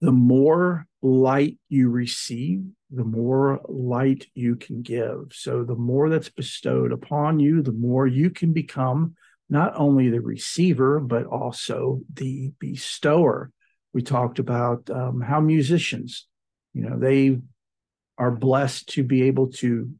the 0.00 0.12
more 0.12 0.86
light 1.02 1.58
you 1.68 1.90
receive, 1.90 2.62
the 2.92 3.04
more 3.04 3.60
light 3.68 4.28
you 4.34 4.54
can 4.54 4.82
give. 4.82 5.32
So, 5.32 5.64
the 5.64 5.74
more 5.74 6.08
that's 6.08 6.28
bestowed 6.28 6.92
upon 6.92 7.40
you, 7.40 7.62
the 7.62 7.72
more 7.72 8.06
you 8.06 8.30
can 8.30 8.52
become 8.52 9.16
not 9.50 9.72
only 9.74 10.08
the 10.08 10.20
receiver, 10.20 11.00
but 11.00 11.26
also 11.26 12.02
the 12.14 12.52
bestower. 12.60 13.50
We 13.92 14.02
talked 14.02 14.38
about 14.38 14.88
um, 14.88 15.20
how 15.20 15.40
musicians, 15.40 16.28
you 16.74 16.82
know, 16.88 16.96
they 16.96 17.38
are 18.18 18.32
blessed 18.32 18.88
to 18.90 19.04
be 19.04 19.22
able 19.22 19.46
to 19.46 19.90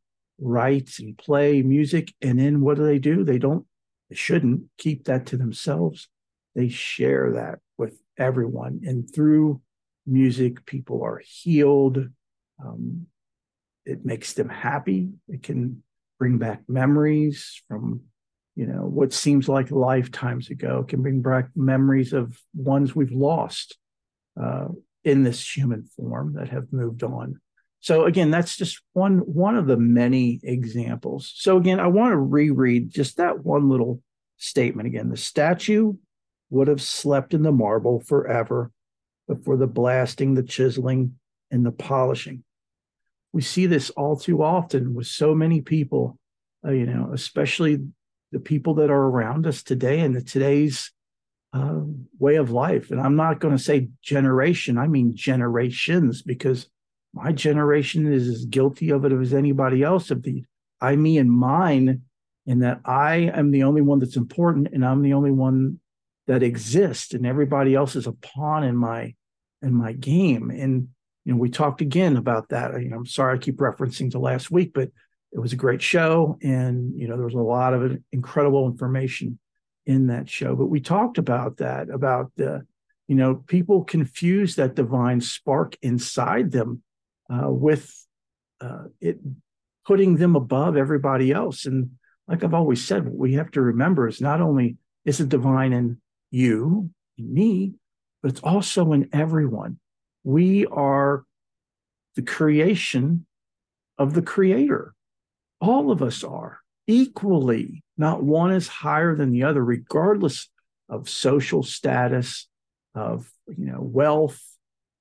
write 0.41 0.99
and 0.99 1.17
play 1.17 1.63
music. 1.63 2.13
And 2.21 2.39
then 2.39 2.61
what 2.61 2.77
do 2.77 2.85
they 2.85 2.99
do? 2.99 3.25
They 3.25 3.39
don't, 3.39 3.65
they 4.11 4.17
shouldn't 4.17 4.65
keep 4.77 5.05
that 5.05 5.27
to 5.27 5.37
themselves. 5.37 6.09
They 6.55 6.69
share 6.69 7.33
that 7.35 7.61
with 7.77 7.99
everyone. 8.19 8.81
And 8.85 9.09
through 9.13 9.61
music, 10.07 10.67
people 10.67 11.03
are 11.05 11.23
healed. 11.25 12.09
Um, 12.65 13.07
it 13.85 14.05
makes 14.05 14.33
them 14.33 14.49
happy. 14.49 15.11
It 15.29 15.43
can 15.43 15.83
bring 16.19 16.39
back 16.39 16.63
memories 16.69 17.63
from, 17.69 18.03
you 18.57 18.67
know, 18.67 18.83
what 18.83 19.13
seems 19.13 19.49
like 19.49 19.71
lifetimes 19.71 20.51
ago. 20.51 20.81
It 20.81 20.89
can 20.89 21.03
bring 21.03 21.23
back 21.23 21.51
memories 21.55 22.13
of 22.13 22.39
ones 22.55 22.95
we've 22.95 23.13
lost 23.13 23.79
uh, 24.41 24.69
in 25.05 25.23
this 25.23 25.57
human 25.57 25.85
form 25.85 26.35
that 26.35 26.49
have 26.49 26.73
moved 26.73 27.03
on. 27.05 27.41
So 27.81 28.05
again, 28.05 28.31
that's 28.31 28.57
just 28.57 28.83
one 28.93 29.19
one 29.19 29.57
of 29.57 29.67
the 29.67 29.77
many 29.77 30.41
examples. 30.43 31.33
So 31.37 31.57
again, 31.57 31.79
I 31.81 31.87
want 31.87 32.13
to 32.13 32.17
reread 32.17 32.91
just 32.91 33.17
that 33.19 33.45
one 33.45 33.69
little 33.69 34.03
statement 34.37 34.89
again. 34.89 35.11
The 35.11 35.17
statue 35.17 35.95
would 36.51 36.69
have 36.69 36.83
slept 36.83 37.35
in 37.35 37.43
the 37.43 37.53
marble 37.53 38.01
forever 38.01 38.73
before 39.29 39.57
the 39.57 39.67
blasting, 39.67 40.35
the 40.35 40.43
chiseling, 40.43 41.19
and 41.51 41.65
the 41.65 41.73
polishing. 41.73 42.45
We 43.33 43.43
see 43.43 43.67
this 43.67 43.91
all 43.91 44.17
too 44.17 44.43
often 44.43 44.95
with 44.95 45.07
so 45.07 45.35
many 45.35 45.61
people, 45.61 46.19
uh, 46.67 46.71
you 46.71 46.87
know, 46.87 47.11
especially 47.13 47.79
the 48.33 48.41
people 48.41 48.75
that 48.75 48.91
are 48.91 49.03
around 49.03 49.47
us 49.47 49.63
today 49.63 50.01
and 50.01 50.15
the 50.15 50.23
today's 50.23 50.91
uh, 51.53 51.81
way 52.19 52.37
of 52.37 52.51
life. 52.51 52.91
And 52.91 53.01
I'm 53.01 53.17
not 53.17 53.41
going 53.41 53.57
to 53.57 53.63
say 53.63 53.89
generation, 54.03 54.79
I 54.79 54.89
mean 54.89 55.15
generations, 55.15 56.23
because 56.23 56.69
my 57.13 57.33
generation 57.33 58.13
is 58.13 58.29
as 58.29 58.45
guilty 58.45 58.91
of 58.91 59.05
it 59.05 59.13
as 59.13 59.35
anybody 59.35 59.83
else 59.83 60.11
of 60.11 60.23
the 60.23 60.45
I, 60.81 60.95
me, 60.97 61.19
and 61.19 61.31
mine, 61.31 62.03
in 62.47 62.61
that 62.61 62.81
I 62.85 63.31
am 63.35 63.51
the 63.51 63.65
only 63.65 63.83
one 63.83 63.99
that's 63.99 64.17
important 64.17 64.69
and 64.73 64.85
I'm 64.85 65.03
the 65.03 65.15
only 65.15 65.33
one 65.33 65.81
that 66.27 66.43
exists, 66.43 67.15
and 67.15 67.27
everybody 67.27 67.75
else 67.75 67.97
is 67.97 68.07
a 68.07 68.13
pawn 68.13 68.63
in 68.63 68.77
my 68.77 69.15
in 69.63 69.75
my 69.75 69.93
game. 69.93 70.51
And 70.51 70.89
you 71.25 71.33
know, 71.33 71.39
we 71.39 71.51
talked 71.51 71.81
again 71.81 72.17
about 72.17 72.51
that. 72.51 72.81
You 72.81 72.91
know, 72.91 72.97
I'm 72.97 73.07
sorry 73.07 73.35
I 73.35 73.39
keep 73.39 73.57
referencing 73.57 74.11
to 74.13 74.19
last 74.19 74.51
week, 74.51 74.73
but 74.75 74.91
it 75.33 75.39
was 75.39 75.53
a 75.53 75.57
great 75.57 75.83
show, 75.83 76.39
and 76.43 76.99
you 76.99 77.09
know, 77.09 77.17
there 77.17 77.25
was 77.25 77.35
a 77.35 77.39
lot 77.39 77.75
of 77.75 77.99
incredible 78.13 78.67
information 78.67 79.39
in 79.87 80.07
that 80.09 80.29
show. 80.29 80.55
But 80.55 80.67
we 80.67 80.81
talked 80.81 81.19
about 81.19 81.57
that 81.59 81.91
about 81.91 82.31
the, 82.37 82.67
you 83.09 83.15
know, 83.15 83.37
people 83.47 83.85
confuse 83.85 84.57
that 84.57 84.75
divine 84.75 85.21
spark 85.21 85.77
inside 85.83 86.53
them 86.53 86.83
uh, 87.31 87.51
with 87.51 87.93
uh, 88.61 88.85
it 89.01 89.19
putting 89.87 90.17
them 90.17 90.37
above 90.37 90.77
everybody 90.77 91.33
else. 91.33 91.65
And 91.65 91.93
like 92.27 92.45
I've 92.45 92.55
always 92.55 92.85
said, 92.85 93.05
what 93.05 93.17
we 93.17 93.35
have 93.35 93.51
to 93.53 93.63
remember 93.63 94.07
is 94.07 94.21
not 94.21 94.41
only 94.41 94.77
is 95.05 95.21
it 95.21 95.31
divine 95.31 95.73
in 95.73 96.01
you, 96.31 96.91
in 97.17 97.33
me, 97.33 97.75
but 98.23 98.33
it's 98.33 98.41
also 98.41 98.93
in 98.93 99.09
everyone. 99.13 99.79
We 100.25 100.67
are 100.67 101.25
the 102.17 102.23
creation 102.23 103.25
of 103.97 104.13
the 104.13 104.23
creator. 104.23 104.95
All 105.61 105.91
of 105.91 106.03
us 106.03 106.23
are 106.23 106.61
equally. 106.87 107.83
Not 107.97 108.23
one 108.23 108.53
is 108.53 108.69
higher 108.69 109.17
than 109.17 109.33
the 109.33 109.45
other, 109.45 109.65
regardless 109.65 110.49
of 110.89 111.09
social 111.09 111.63
status, 111.63 112.47
of 112.95 113.31
you 113.47 113.67
know 113.67 113.81
wealth, 113.81 114.41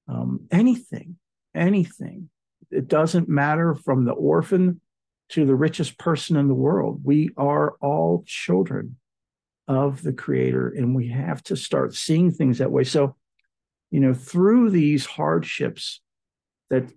um, 0.07 0.48
anything 0.51 1.17
anything. 1.58 2.30
It 2.72 2.88
doesn't 2.88 3.30
matter 3.30 3.76
from 3.76 4.06
the 4.06 4.14
orphan 4.14 4.82
to 5.30 5.46
the 5.46 5.56
richest 5.56 5.98
person 5.98 6.38
in 6.38 6.48
the 6.48 6.54
world. 6.54 7.02
We 7.04 7.30
are 7.38 7.76
all 7.82 8.24
children 8.26 8.98
of 9.68 10.02
the 10.02 10.14
creator 10.14 10.70
and 10.70 10.96
we 10.96 11.10
have 11.10 11.43
to 11.43 11.58
start 11.58 11.93
seeing 11.93 12.32
things 12.32 12.60
that 12.60 12.72
way. 12.72 12.84
So, 12.84 13.15
you 13.91 14.00
know, 14.00 14.13
through 14.13 14.70
these 14.70 15.06
hardships 15.06 16.02
that 16.70 16.91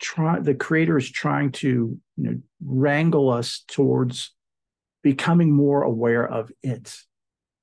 try 0.00 0.40
the 0.40 0.54
creator 0.54 0.96
is 0.96 1.10
trying 1.10 1.52
to, 1.52 1.68
you 1.68 2.00
know, 2.16 2.38
wrangle 2.64 3.30
us 3.30 3.64
towards 3.68 4.34
becoming 5.02 5.52
more 5.52 5.82
aware 5.82 6.26
of 6.26 6.50
it 6.62 6.96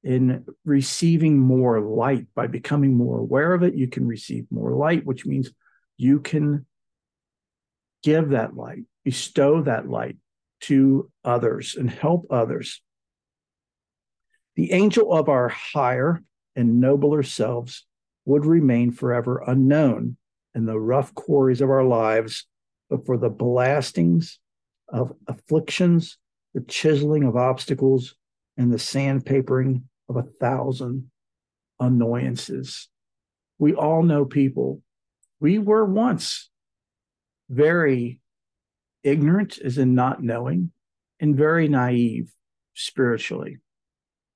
in 0.04 0.46
receiving 0.64 1.38
more 1.38 1.82
light 1.82 2.28
by 2.34 2.48
becoming 2.48 2.96
more 2.96 3.20
aware 3.20 3.54
of 3.54 3.64
it 3.64 3.76
you 3.76 3.88
can 3.88 4.08
receive 4.08 4.46
more 4.50 4.72
light 4.72 5.06
which 5.06 5.26
means 5.26 5.50
you 6.00 6.22
can 6.22 6.66
give 8.04 8.30
that 8.30 8.56
light, 8.56 8.86
bestow 9.04 9.62
that 9.64 9.88
light 9.88 10.16
to 10.62 11.12
others 11.26 11.76
and 11.76 11.92
help 11.92 12.26
others. 12.30 12.82
The 14.56 14.72
angel 14.72 15.14
of 15.14 15.28
our 15.28 15.50
higher 15.50 16.24
and 16.56 16.80
nobler 16.80 17.22
selves 17.22 17.86
would 18.24 18.46
remain 18.46 18.92
forever 18.92 19.44
unknown 19.46 20.16
in 20.56 20.66
the 20.66 20.80
rough 20.80 21.14
quarries 21.14 21.60
of 21.60 21.70
our 21.70 21.84
lives, 21.84 22.48
but 22.90 23.06
for 23.06 23.18
the 23.18 23.30
blastings 23.30 24.40
of 24.88 25.12
afflictions, 25.28 26.18
the 26.54 26.62
chiseling 26.62 27.24
of 27.24 27.36
obstacles, 27.36 28.16
and 28.58 28.72
the 28.72 28.78
sandpapering 28.78 29.84
of 30.08 30.16
a 30.16 30.24
thousand 30.24 31.12
annoyances. 31.78 32.88
We 33.58 33.74
all 33.74 34.02
know 34.02 34.24
people 34.24 34.82
we 35.40 35.58
were 35.58 35.86
once 35.86 36.50
very 37.50 38.20
ignorant, 39.04 39.58
as 39.58 39.78
in 39.78 39.96
not 39.96 40.22
knowing, 40.22 40.72
and 41.20 41.36
very 41.36 41.68
naive 41.68 42.32
spiritually. 42.74 43.58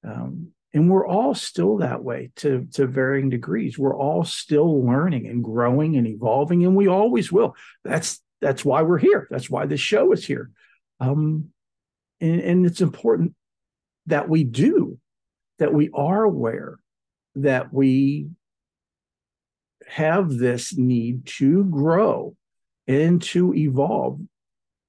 Um, 0.04 0.50
and 0.74 0.90
we're 0.90 1.06
all 1.06 1.36
still 1.36 1.78
that 1.78 2.04
way 2.04 2.32
to, 2.38 2.68
to 2.74 2.88
varying 2.88 3.30
degrees. 3.30 3.78
We're 3.78 3.96
all 3.96 4.24
still 4.24 4.84
learning 4.84 5.28
and 5.28 5.44
growing 5.44 5.96
and 5.98 6.08
evolving, 6.08 6.66
and 6.66 6.76
we 6.76 6.88
always 6.88 7.32
will. 7.32 7.56
That's 7.84 8.22
that's 8.42 8.66
why 8.66 8.82
we're 8.82 8.98
here. 8.98 9.28
That's 9.32 9.50
why 9.50 9.66
this 9.66 9.80
show 9.80 10.12
is 10.12 10.26
here. 10.26 10.52
Um, 11.00 11.50
and, 12.20 12.42
and 12.42 12.66
it's 12.66 12.82
important 12.82 13.36
that 14.08 14.28
we 14.28 14.44
do, 14.44 15.00
that 15.60 15.74
we 15.74 15.90
are 15.94 16.24
aware, 16.24 16.78
that 17.36 17.74
we 17.74 18.28
have 19.88 20.30
this 20.30 20.78
need 20.78 21.26
to 21.26 21.64
grow 21.66 22.36
and 22.88 23.22
to 23.22 23.54
evolve. 23.54 24.20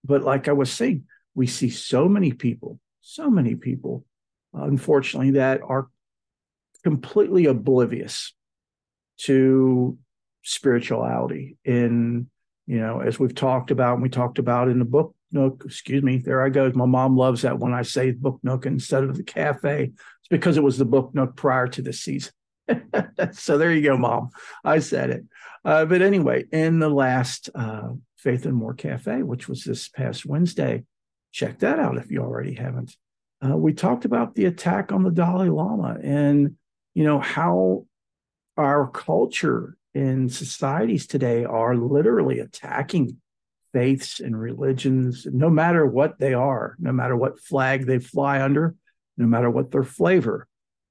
But 0.05 0.23
like 0.23 0.49
I 0.49 0.53
was 0.53 0.73
saying, 0.73 1.05
we 1.35 1.47
see 1.47 1.71
so 1.71 2.09
many 2.09 2.33
people, 2.33 2.79
so 3.01 3.31
many 3.31 3.55
people, 3.55 4.05
unfortunately, 4.53 5.33
that 5.33 5.61
are 5.63 5.89
completely 6.83 7.47
oblivious 7.47 8.35
to 9.23 9.99
spirituality. 10.43 11.57
In, 11.65 12.29
you 12.67 12.81
know, 12.81 13.01
as 13.01 13.19
we've 13.19 13.35
talked 13.35 13.71
about, 13.71 13.95
and 13.95 14.03
we 14.03 14.09
talked 14.09 14.39
about 14.39 14.69
in 14.69 14.79
the 14.79 14.85
book 14.85 15.15
nook, 15.33 15.63
excuse 15.67 16.03
me, 16.03 16.19
there 16.19 16.43
I 16.43 16.49
go. 16.49 16.71
My 16.75 16.87
mom 16.87 17.17
loves 17.17 17.43
that 17.43 17.59
when 17.59 17.75
I 17.75 17.83
say 17.83 18.13
book 18.13 18.39
nook 18.43 18.67
instead 18.67 19.05
of 19.05 19.17
the 19.17 19.25
cafe. 19.25 19.93
It's 19.93 20.29
because 20.31 20.57
it 20.57 20.63
was 20.63 20.79
the 20.79 20.85
book 20.85 21.15
nook 21.15 21.37
prior 21.37 21.67
to 21.69 21.83
this 21.83 22.01
season. 22.01 22.33
so 23.33 23.59
there 23.59 23.73
you 23.73 23.83
go, 23.83 23.97
mom. 23.97 24.31
I 24.65 24.79
said 24.79 25.11
it. 25.11 25.25
Uh, 25.65 25.85
but 25.85 26.03
anyway, 26.03 26.45
in 26.53 26.79
the 26.79 26.89
last 26.89 27.51
uh, 27.55 27.89
Faith 28.17 28.47
and 28.47 28.57
More 28.57 28.75
Cafe, 28.75 29.23
which 29.23 29.49
was 29.49 29.65
this 29.65 29.89
past 29.89 30.27
Wednesday, 30.27 30.85
check 31.33 31.59
that 31.61 31.79
out 31.79 31.99
if 31.99 32.11
you 32.11 32.21
already 32.21 32.55
haven't. 32.55 32.97
Uh, 33.45 33.57
we 33.57 33.73
talked 33.73 34.05
about 34.05 34.35
the 34.35 34.47
attack 34.47 34.93
on 34.93 35.03
the 35.03 35.11
Dalai 35.11 35.49
Lama 35.49 35.99
and 36.03 36.57
you 36.95 37.05
know 37.05 37.19
how 37.19 37.87
our 38.57 38.89
culture 38.89 39.77
and 39.95 40.33
societies 40.33 41.07
today 41.07 41.45
are 41.45 41.77
literally 41.77 42.39
attacking 42.39 43.17
faiths 43.73 44.21
and 44.21 44.39
religions, 44.39 45.27
no 45.31 45.51
matter 45.51 45.85
what 45.85 46.19
they 46.19 46.33
are, 46.33 46.77
no 46.79 46.93
matter 46.93 47.17
what 47.17 47.41
flag 47.41 47.87
they 47.87 47.99
fly 47.99 48.41
under, 48.41 48.75
no 49.17 49.27
matter 49.27 49.51
what 49.51 49.73
their 49.73 49.83
flavor 49.83 50.47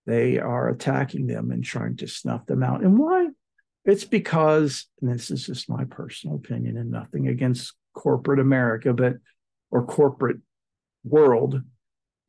they 0.06 0.40
are 0.40 0.70
attacking 0.70 1.28
them 1.28 1.52
and 1.52 1.64
trying 1.64 1.98
to 1.98 2.08
snuff 2.08 2.46
them 2.46 2.64
out. 2.64 2.84
And 2.84 2.98
why? 2.98 3.28
It's 3.86 4.06
because, 4.06 4.88
and 5.02 5.14
this 5.14 5.32
is 5.32 5.46
just 5.46 5.70
my 5.70 5.84
personal 5.86 6.36
opinion 6.38 6.78
and 6.78 6.92
nothing 6.92 7.28
against 7.28 7.74
corporate 7.94 8.40
America, 8.40 8.94
but 8.94 9.16
or 9.72 9.86
corporate 9.86 10.38
world, 11.04 11.62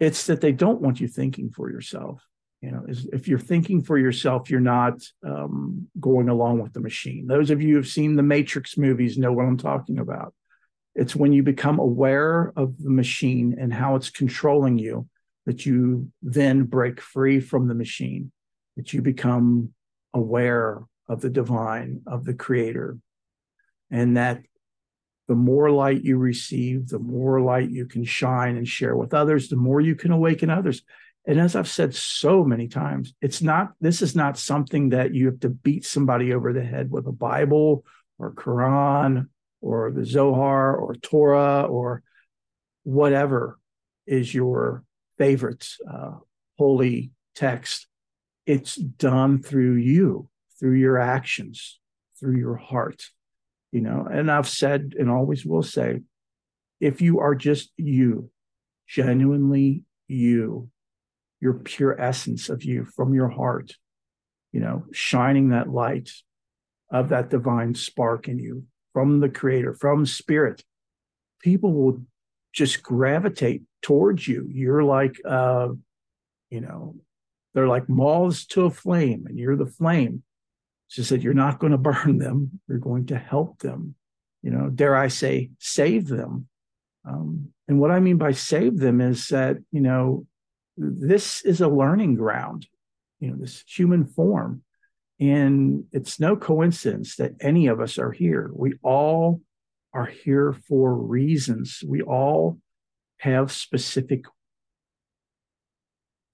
it's 0.01 0.27
that 0.27 0.41
they 0.41 0.53
don't 0.53 0.81
want 0.81 1.01
you 1.01 1.09
thinking 1.09 1.51
for 1.51 1.71
yourself. 1.71 2.23
You 2.61 2.71
know, 2.71 2.87
if 2.89 3.29
you're 3.29 3.39
thinking 3.39 3.83
for 3.83 3.99
yourself, 3.99 4.49
you're 4.49 4.59
not 4.59 5.03
um, 5.25 5.87
going 6.01 6.31
along 6.31 6.63
with 6.63 6.73
the 6.73 6.81
machine. 6.81 7.27
Those 7.27 7.51
of 7.51 7.61
you 7.61 7.75
who've 7.75 7.87
seen 7.87 8.17
the 8.17 8.23
Matrix 8.23 8.79
movies 8.79 9.19
know 9.19 9.33
what 9.33 9.45
I'm 9.45 9.59
talking 9.59 9.99
about. 9.99 10.35
It's 10.95 11.15
when 11.15 11.33
you 11.33 11.43
become 11.43 11.79
aware 11.79 12.53
of 12.57 12.79
the 12.79 12.91
machine 12.91 13.57
and 13.61 13.73
how 13.73 13.97
it's 13.97 14.11
controlling 14.11 14.79
you 14.79 15.07
that 15.47 15.67
you 15.67 16.11
then 16.23 16.65
break 16.65 17.01
free 17.01 17.41
from 17.41 17.69
the 17.69 17.75
machine, 17.75 18.33
that 18.77 18.93
you 18.93 19.03
become 19.03 19.73
aware 20.13 20.83
of 21.09 21.21
the 21.21 21.31
divine, 21.31 22.03
of 22.07 22.25
the 22.25 22.35
creator, 22.35 22.99
and 23.91 24.17
that 24.17 24.43
the 25.29 25.35
more 25.35 25.71
light 25.71 26.05
you 26.05 26.19
receive, 26.19 26.89
the 26.89 26.99
more 26.99 27.41
light 27.41 27.71
you 27.71 27.87
can 27.87 28.05
shine 28.05 28.57
and 28.57 28.69
share 28.69 28.97
with 28.97 29.15
others, 29.15 29.49
the 29.49 29.57
more 29.57 29.81
you 29.81 29.95
can 29.95 30.13
awaken 30.13 30.51
others. 30.51 30.83
And 31.27 31.41
as 31.41 31.57
I've 31.57 31.69
said 31.69 31.95
so 31.95 32.45
many 32.45 32.69
times, 32.69 33.15
it's 33.23 33.41
not, 33.41 33.73
this 33.81 34.03
is 34.03 34.15
not 34.15 34.37
something 34.37 34.91
that 34.91 35.15
you 35.15 35.27
have 35.27 35.41
to 35.41 35.49
beat 35.49 35.87
somebody 35.87 36.35
over 36.35 36.53
the 36.53 36.63
head 36.63 36.91
with 36.91 37.07
a 37.07 37.13
Bible 37.13 37.85
or 38.19 38.33
Quran 38.33 39.29
or 39.63 39.91
the 39.91 40.05
Zohar 40.05 40.77
or 40.77 40.95
Torah 40.95 41.63
or 41.63 42.03
whatever 42.83 43.59
is 44.07 44.35
your 44.35 44.85
favorite 45.19 45.69
uh, 45.91 46.13
holy 46.59 47.11
text. 47.35 47.87
It's 48.47 48.77
done 48.77 49.43
through 49.43 49.77
you, 49.77 50.29
through 50.59 50.75
your 50.75 50.99
actions, 50.99 51.81
through 52.19 52.37
your 52.37 52.57
heart. 52.57 53.05
You 53.73 53.81
know, 53.81 54.07
and 54.11 54.31
I've 54.31 54.49
said 54.49 54.95
and 54.99 55.11
always 55.11 55.45
will 55.45 55.63
say, 55.63 56.01
if 56.81 57.01
you 57.01 57.21
are 57.21 57.35
just 57.35 57.73
you, 57.77 58.31
genuinely 58.87 59.83
you, 60.07 60.69
your 61.41 61.55
pure 61.55 62.01
essence 62.01 62.49
of 62.49 62.63
you 62.63 62.85
from 62.85 63.15
your 63.15 63.29
heart, 63.29 63.73
you 64.53 64.61
know, 64.61 64.85
shining 64.93 65.49
that 65.49 65.69
light 65.69 66.11
of 66.91 67.09
that 67.09 67.31
divine 67.31 67.75
spark 67.75 68.29
in 68.29 68.39
you 68.39 68.65
from 68.93 69.21
the 69.21 69.29
creator, 69.29 69.75
from 69.75 70.07
spirit, 70.07 70.63
people 71.43 71.73
will 71.73 72.01
just 72.53 72.83
gravitate 72.83 73.63
towards 73.85 74.27
you. 74.27 74.49
You're 74.51 74.83
like, 74.83 75.21
uh, 75.25 75.69
you 76.51 76.61
know, 76.61 76.97
they're 77.53 77.69
like 77.69 77.89
moths 77.89 78.47
to 78.47 78.65
a 78.65 78.71
flame, 78.71 79.27
and 79.29 79.39
you're 79.39 79.57
the 79.57 79.67
flame. 79.67 80.25
She 80.89 81.05
said, 81.05 81.23
You're 81.23 81.35
not 81.35 81.61
going 81.61 81.73
to 81.73 81.79
burn 81.79 82.19
them, 82.19 82.61
you're 82.67 82.79
going 82.79 83.07
to 83.07 83.19
help 83.19 83.61
them. 83.61 83.95
You 84.43 84.51
know, 84.51 84.69
dare 84.69 84.97
I 84.97 85.09
say, 85.09 85.51
save 85.59 86.09
them. 86.09 86.49
Um, 87.07 87.51
and 87.69 87.79
what 87.79 87.91
I 87.91 88.01
mean 88.01 88.17
by 88.17 88.33
save 88.33 88.79
them 88.79 89.01
is 89.01 89.29
that, 89.29 89.59
you 89.71 89.81
know, 89.81 90.27
this 90.77 91.43
is 91.43 91.61
a 91.61 91.69
learning 91.69 92.17
ground, 92.17 92.67
you 93.21 93.31
know, 93.31 93.37
this 93.37 93.63
human 93.67 94.07
form. 94.07 94.63
And 95.21 95.85
it's 95.93 96.19
no 96.19 96.37
coincidence 96.37 97.17
that 97.17 97.33
any 97.41 97.69
of 97.69 97.81
us 97.81 97.99
are 97.99 98.11
here. 98.11 98.51
We 98.53 98.75
all 98.83 99.41
are 99.93 100.07
here 100.07 100.53
for 100.69 100.95
reasons. 100.95 101.83
We 101.87 102.03
all 102.03 102.59
have 103.19 103.53
specific, 103.53 104.25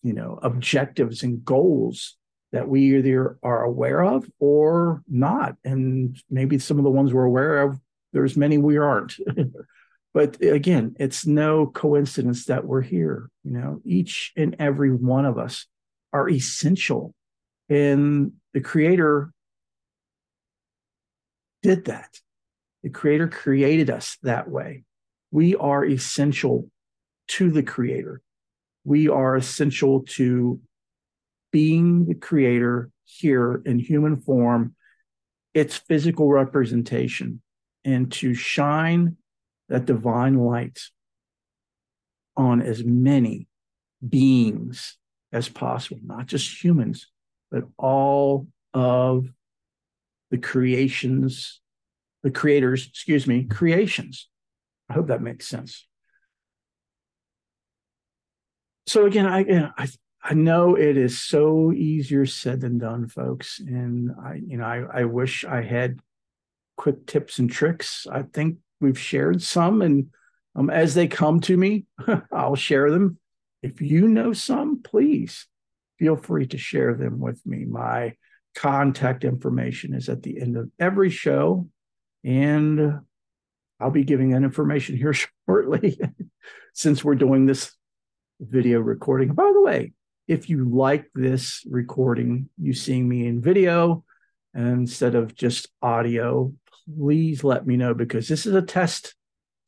you 0.03 0.13
know, 0.13 0.39
objectives 0.43 1.23
and 1.23 1.45
goals 1.45 2.17
that 2.53 2.69
we 2.69 2.97
either 2.97 3.39
are 3.43 3.63
aware 3.63 4.03
of 4.03 4.29
or 4.39 5.03
not. 5.09 5.57
And 5.65 6.21
maybe 6.29 6.59
some 6.59 6.79
of 6.79 6.85
the 6.85 6.91
ones 6.91 7.15
we're 7.15 7.25
aware 7.25 7.63
of, 7.63 7.79
there's 8.13 8.37
many 8.37 8.59
we 8.59 8.77
aren't. 8.77 9.15
but 10.15 10.43
again, 10.43 10.97
it's 10.99 11.27
no 11.27 11.67
coincidence 11.67 12.47
that 12.47 12.65
we're 12.65 12.83
here. 12.83 13.31
You 13.45 13.53
know, 13.53 13.81
each 13.85 14.33
and 14.37 14.57
every 14.59 14.91
one 14.93 15.25
of 15.25 15.39
us 15.39 15.67
are 16.13 16.29
essential. 16.29 17.15
And 17.69 18.33
the 18.53 18.61
creator 18.61 19.33
did 21.63 21.85
that. 21.85 22.09
The 22.83 22.91
creator 22.91 23.29
created 23.29 23.91
us 23.91 24.17
that 24.23 24.49
way. 24.49 24.85
We 25.31 25.55
are 25.57 25.85
essential 25.85 26.71
to 27.29 27.51
the 27.51 27.63
creator. 27.63 28.23
We 28.85 29.09
are 29.09 29.37
essential 29.37 30.03
to 30.11 30.61
being 31.53 32.07
the 32.07 32.15
creator 32.15 32.91
here 33.05 33.63
in 33.65 33.79
human 33.79 34.21
form, 34.21 34.75
its 35.55 35.77
physical 35.77 36.29
representation, 36.29 37.43
and 37.85 38.11
to 38.13 38.35
shine 38.35 39.17
that 39.69 39.87
divine 39.87 40.35
light 40.35 40.81
on 42.37 42.63
as 42.63 42.85
many 42.85 43.49
beings 44.07 44.97
as 45.33 45.49
possible, 45.49 46.01
not 46.03 46.27
just 46.27 46.63
humans, 46.63 47.07
but 47.51 47.65
all 47.77 48.49
of 48.73 49.29
the 50.31 50.39
creations, 50.39 51.61
the 52.23 52.31
creators, 52.31 52.87
excuse 52.87 53.27
me, 53.27 53.45
creations. 53.45 54.29
I 54.91 54.95
hope 54.95 55.07
that 55.07 55.23
makes 55.23 55.47
sense. 55.47 55.87
So 58.87 59.07
again, 59.07 59.27
I, 59.27 59.71
I 59.79 59.89
I 60.23 60.35
know 60.35 60.75
it 60.75 60.97
is 60.97 61.21
so 61.21 61.73
easier 61.73 62.27
said 62.27 62.61
than 62.61 62.79
done, 62.79 63.09
folks. 63.09 63.59
And 63.61 64.11
I, 64.23 64.41
you 64.47 64.59
know, 64.59 64.65
I, 64.65 65.01
I 65.01 65.05
wish 65.05 65.45
I 65.45 65.63
had 65.63 66.01
quick 66.77 67.07
tips 67.07 67.39
and 67.39 67.51
tricks. 67.51 68.07
I 68.11 68.23
think 68.23 68.59
we've 68.81 68.99
shared 68.99 69.43
some, 69.43 69.81
and 69.81 70.11
um, 70.55 70.69
as 70.69 70.95
they 70.95 71.09
come 71.09 71.41
to 71.43 71.57
me, 71.57 71.87
I'll 72.33 72.57
share 72.57 72.91
them. 72.91 73.19
If 73.63 73.81
you 73.81 74.09
know 74.09 74.33
some, 74.33 74.83
please 74.83 75.47
feel 75.99 76.17
free 76.17 76.47
to 76.49 76.59
share 76.59 76.95
them 76.95 77.21
with 77.21 77.45
me. 77.47 77.65
My 77.65 78.17
contact 78.55 79.25
information 79.25 79.95
is 79.95 80.09
at 80.09 80.23
the 80.23 80.41
end 80.41 80.57
of 80.57 80.71
every 80.79 81.11
show, 81.11 81.69
and 82.25 83.01
I'll 83.81 83.91
be 83.91 84.05
giving 84.05 84.31
that 84.31 84.43
information 84.43 84.97
here 84.97 85.15
shortly 85.47 85.99
since 86.75 87.05
we're 87.05 87.15
doing 87.15 87.47
this 87.47 87.73
video 88.41 88.81
recording. 88.81 89.35
By 89.35 89.51
the 89.53 89.61
way, 89.61 89.93
if 90.29 90.49
you 90.49 90.69
like 90.69 91.07
this 91.15 91.63
recording, 91.69 92.49
you 92.59 92.73
seeing 92.73 93.09
me 93.09 93.27
in 93.27 93.41
video 93.41 94.05
instead 94.55 95.15
of 95.15 95.35
just 95.35 95.69
audio, 95.83 96.53
please 96.97 97.43
let 97.45 97.67
me 97.67 97.77
know 97.77 97.95
because 97.95 98.29
this 98.29 98.47
is 98.47 98.55
a 98.55 98.63
test 98.63 99.15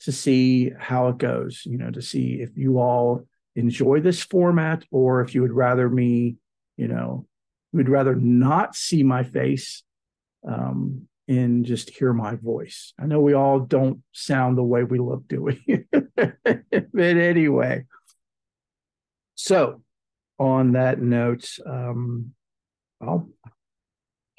to 0.01 0.12
see 0.12 0.70
how 0.79 1.09
it 1.09 1.18
goes, 1.18 1.62
you 1.64 1.79
know, 1.79 1.90
to 1.90 2.03
see 2.03 2.40
if 2.40 2.57
you 2.57 2.79
all 2.79 3.27
enjoy 3.55 4.01
this 4.01 4.22
format 4.22 4.85
or 4.90 5.20
if 5.20 5.35
you 5.35 5.42
would 5.42 5.53
rather 5.53 5.88
me, 5.88 6.37
you 6.77 6.88
know, 6.88 7.27
would 7.72 7.88
rather 7.88 8.14
not 8.14 8.75
see 8.75 9.03
my 9.03 9.22
face 9.22 9.83
um, 10.46 11.09
and 11.28 11.64
just 11.64 11.90
hear 11.90 12.12
my 12.12 12.35
voice. 12.37 12.92
I 12.98 13.06
know 13.06 13.20
we 13.20 13.35
all 13.35 13.61
don't 13.61 14.02
sound 14.12 14.58
the 14.58 14.62
way 14.62 14.85
we 14.85 14.98
look, 14.98 15.26
do 15.28 15.42
we? 15.42 15.87
but 16.14 16.94
anyway, 17.00 17.85
so 19.35 19.82
on 20.38 20.72
that 20.72 21.00
note, 21.00 21.48
um, 21.64 22.35
I'll 23.00 23.28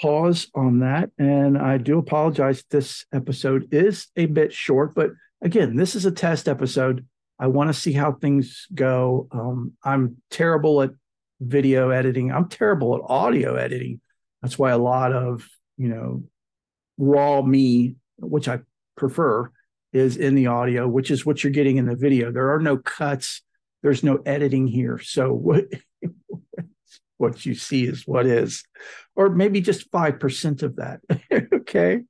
pause 0.01 0.47
on 0.53 0.79
that. 0.79 1.11
And 1.17 1.57
I 1.57 1.77
do 1.77 1.97
apologize. 1.97 2.63
This 2.69 3.05
episode 3.13 3.73
is 3.73 4.07
a 4.15 4.25
bit 4.25 4.51
short, 4.51 4.93
but 4.95 5.11
again, 5.41 5.75
this 5.75 5.95
is 5.95 6.05
a 6.05 6.11
test 6.11 6.47
episode. 6.47 7.05
I 7.39 7.47
want 7.47 7.69
to 7.69 7.73
see 7.73 7.93
how 7.93 8.13
things 8.13 8.67
go. 8.73 9.27
Um, 9.31 9.73
I'm 9.83 10.17
terrible 10.29 10.81
at 10.81 10.91
video 11.39 11.89
editing. 11.89 12.31
I'm 12.31 12.47
terrible 12.47 12.95
at 12.95 13.01
audio 13.05 13.55
editing. 13.55 14.01
That's 14.41 14.59
why 14.59 14.71
a 14.71 14.77
lot 14.77 15.13
of, 15.13 15.47
you 15.77 15.89
know, 15.89 16.23
raw 16.97 17.41
me, 17.41 17.95
which 18.17 18.47
I 18.47 18.60
prefer, 18.95 19.51
is 19.91 20.17
in 20.17 20.36
the 20.36 20.47
audio, 20.47 20.88
which 20.88 21.12
is 21.12 21.25
what 21.25 21.43
you're 21.43 21.53
getting 21.53 21.77
in 21.77 21.86
the 21.86 21.95
video. 21.95 22.32
There 22.32 22.53
are 22.53 22.60
no 22.60 22.77
cuts. 22.77 23.41
There's 23.82 24.03
no 24.03 24.17
editing 24.25 24.67
here. 24.67 24.99
So 24.99 25.34
what 25.34 25.65
what 27.17 27.45
you 27.45 27.56
see 27.56 27.86
is 27.86 28.08
what 28.08 28.25
is, 28.25 28.63
or 29.15 29.29
maybe 29.29 29.62
just 29.62 29.91
5% 29.91 30.63
of 30.63 30.75
that. 30.77 31.01
okay. 31.53 32.01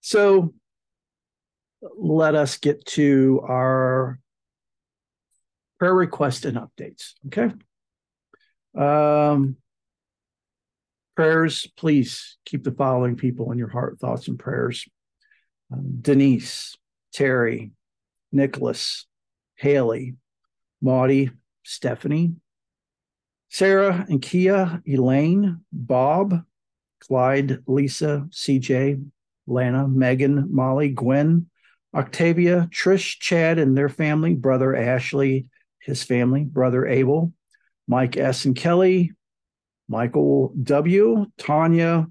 So 0.00 0.54
let 1.96 2.34
us 2.34 2.58
get 2.58 2.84
to 2.86 3.40
our 3.48 4.18
prayer 5.78 5.94
request 5.94 6.44
and 6.44 6.58
updates. 6.58 7.12
Okay. 7.26 7.54
Um, 8.76 9.56
prayers, 11.14 11.66
please 11.76 12.36
keep 12.44 12.64
the 12.64 12.72
following 12.72 13.16
people 13.16 13.52
in 13.52 13.58
your 13.58 13.68
heart, 13.68 13.98
thoughts, 13.98 14.28
and 14.28 14.38
prayers 14.38 14.84
um, 15.72 15.98
Denise, 16.00 16.76
Terry, 17.12 17.72
Nicholas, 18.32 19.06
Haley, 19.56 20.14
Maudie, 20.80 21.30
Stephanie, 21.62 22.34
Sarah 23.48 24.04
and 24.08 24.20
Kia, 24.20 24.82
Elaine, 24.86 25.60
Bob, 25.72 26.42
Clyde, 27.00 27.60
Lisa, 27.66 28.26
CJ, 28.30 29.04
Lana, 29.46 29.86
Megan, 29.86 30.48
Molly, 30.52 30.88
Gwen, 30.88 31.46
Octavia, 31.94 32.68
Trish, 32.72 33.18
Chad, 33.20 33.58
and 33.58 33.76
their 33.76 33.88
family, 33.88 34.34
brother 34.34 34.74
Ashley, 34.74 35.46
his 35.78 36.02
family, 36.02 36.42
brother 36.42 36.86
Abel, 36.86 37.32
Mike 37.86 38.16
S. 38.16 38.44
and 38.44 38.56
Kelly, 38.56 39.12
Michael 39.88 40.52
W., 40.62 41.26
Tanya, 41.38 42.06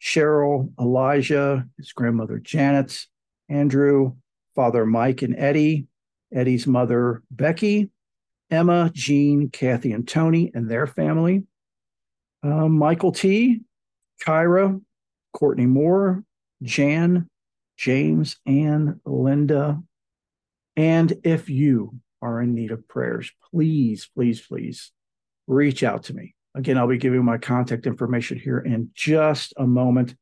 Cheryl, 0.00 0.70
Elijah, 0.78 1.66
his 1.78 1.92
grandmother 1.92 2.38
Janet, 2.38 3.06
Andrew, 3.48 4.14
Father 4.54 4.84
Mike 4.86 5.22
and 5.22 5.34
Eddie, 5.36 5.86
Eddie's 6.32 6.66
mother 6.66 7.22
Becky, 7.30 7.90
Emma, 8.50 8.90
Jean, 8.94 9.48
Kathy, 9.50 9.92
and 9.92 10.06
Tony 10.06 10.50
and 10.54 10.70
their 10.70 10.86
family, 10.86 11.44
um, 12.42 12.72
Michael 12.72 13.12
T, 13.12 13.62
Kyra, 14.22 14.80
Courtney 15.32 15.66
Moore, 15.66 16.22
Jan, 16.62 17.28
James, 17.76 18.36
and 18.46 19.00
Linda. 19.04 19.82
And 20.76 21.12
if 21.24 21.48
you 21.48 21.98
are 22.20 22.40
in 22.40 22.54
need 22.54 22.70
of 22.70 22.86
prayers, 22.88 23.30
please, 23.50 24.08
please, 24.14 24.40
please 24.40 24.92
reach 25.46 25.82
out 25.82 26.04
to 26.04 26.14
me. 26.14 26.33
Again, 26.54 26.78
I'll 26.78 26.86
be 26.86 26.98
giving 26.98 27.24
my 27.24 27.38
contact 27.38 27.86
information 27.86 28.38
here 28.38 28.58
in 28.58 28.90
just 28.94 29.54
a 29.56 29.66
moment. 29.66 30.14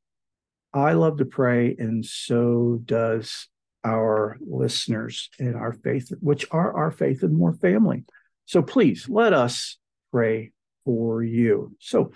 I 0.72 0.92
love 0.92 1.18
to 1.18 1.26
pray, 1.26 1.76
and 1.78 2.04
so 2.04 2.80
does 2.84 3.48
our 3.84 4.38
listeners 4.40 5.28
and 5.38 5.54
our 5.56 5.72
faith, 5.72 6.10
which 6.20 6.46
are 6.50 6.72
our 6.74 6.90
faith 6.90 7.22
and 7.22 7.36
more 7.36 7.52
family. 7.52 8.04
So 8.46 8.62
please 8.62 9.08
let 9.08 9.32
us 9.34 9.78
pray 10.10 10.52
for 10.84 11.22
you. 11.22 11.76
So 11.78 12.12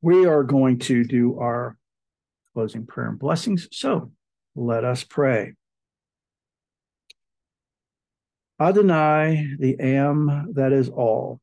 we 0.00 0.26
are 0.26 0.44
going 0.44 0.78
to 0.80 1.04
do 1.04 1.38
our 1.38 1.76
closing 2.54 2.86
prayer 2.86 3.08
and 3.08 3.18
blessings. 3.18 3.68
So 3.72 4.12
let 4.54 4.84
us 4.84 5.02
pray. 5.02 5.54
Adonai, 8.60 9.56
the 9.58 9.78
Am 9.80 10.52
that 10.54 10.72
is 10.72 10.88
all, 10.88 11.40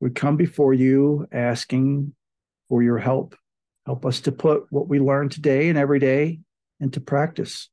we 0.00 0.10
come 0.10 0.36
before 0.36 0.74
you 0.74 1.26
asking 1.32 2.14
for 2.68 2.82
your 2.82 2.98
help. 2.98 3.34
Help 3.86 4.04
us 4.04 4.20
to 4.20 4.32
put 4.32 4.66
what 4.70 4.88
we 4.88 5.00
learn 5.00 5.28
today 5.28 5.68
and 5.68 5.78
every 5.78 5.98
day 5.98 6.40
into 6.80 7.00
practice. 7.00 7.68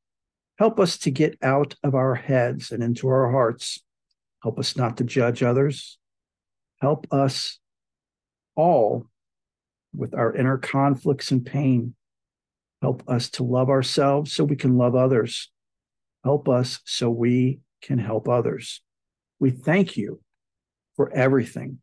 Help 0.58 0.80
us 0.80 0.96
to 0.98 1.10
get 1.10 1.38
out 1.42 1.74
of 1.82 1.94
our 1.94 2.14
heads 2.14 2.72
and 2.72 2.82
into 2.82 3.08
our 3.08 3.30
hearts. 3.30 3.82
Help 4.42 4.58
us 4.58 4.76
not 4.76 4.96
to 4.96 5.04
judge 5.04 5.42
others. 5.42 5.98
Help 6.80 7.06
us 7.10 7.58
all 8.54 9.06
with 9.94 10.14
our 10.14 10.34
inner 10.34 10.58
conflicts 10.58 11.30
and 11.30 11.44
pain. 11.44 11.94
Help 12.82 13.02
us 13.08 13.30
to 13.30 13.42
love 13.42 13.68
ourselves 13.68 14.32
so 14.32 14.44
we 14.44 14.56
can 14.56 14.76
love 14.76 14.94
others. 14.94 15.50
Help 16.24 16.48
us 16.48 16.80
so 16.84 17.10
we 17.10 17.60
can 17.82 17.98
help 17.98 18.28
others. 18.28 18.82
We 19.38 19.50
thank 19.50 19.96
you 19.96 20.20
for 20.96 21.12
everything, 21.12 21.78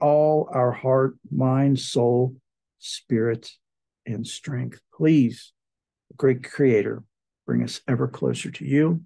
all 0.00 0.48
our 0.52 0.72
heart, 0.72 1.16
mind, 1.30 1.78
soul, 1.78 2.36
spirit, 2.78 3.50
and 4.06 4.26
strength. 4.26 4.80
Please, 4.94 5.52
great 6.16 6.44
creator, 6.44 7.02
bring 7.46 7.62
us 7.62 7.80
ever 7.88 8.08
closer 8.08 8.50
to 8.50 8.64
you 8.64 9.02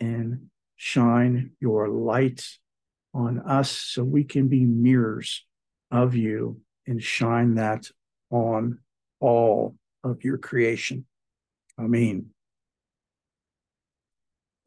and 0.00 0.46
shine 0.76 1.52
your 1.60 1.88
light 1.88 2.44
on 3.14 3.38
us 3.40 3.70
so 3.70 4.02
we 4.02 4.24
can 4.24 4.48
be 4.48 4.64
mirrors 4.64 5.44
of 5.90 6.14
you 6.14 6.60
and 6.86 7.02
shine 7.02 7.54
that 7.54 7.86
on 8.30 8.78
all 9.20 9.76
of 10.02 10.24
your 10.24 10.38
creation. 10.38 11.04
I 11.78 11.82
mean, 11.82 12.30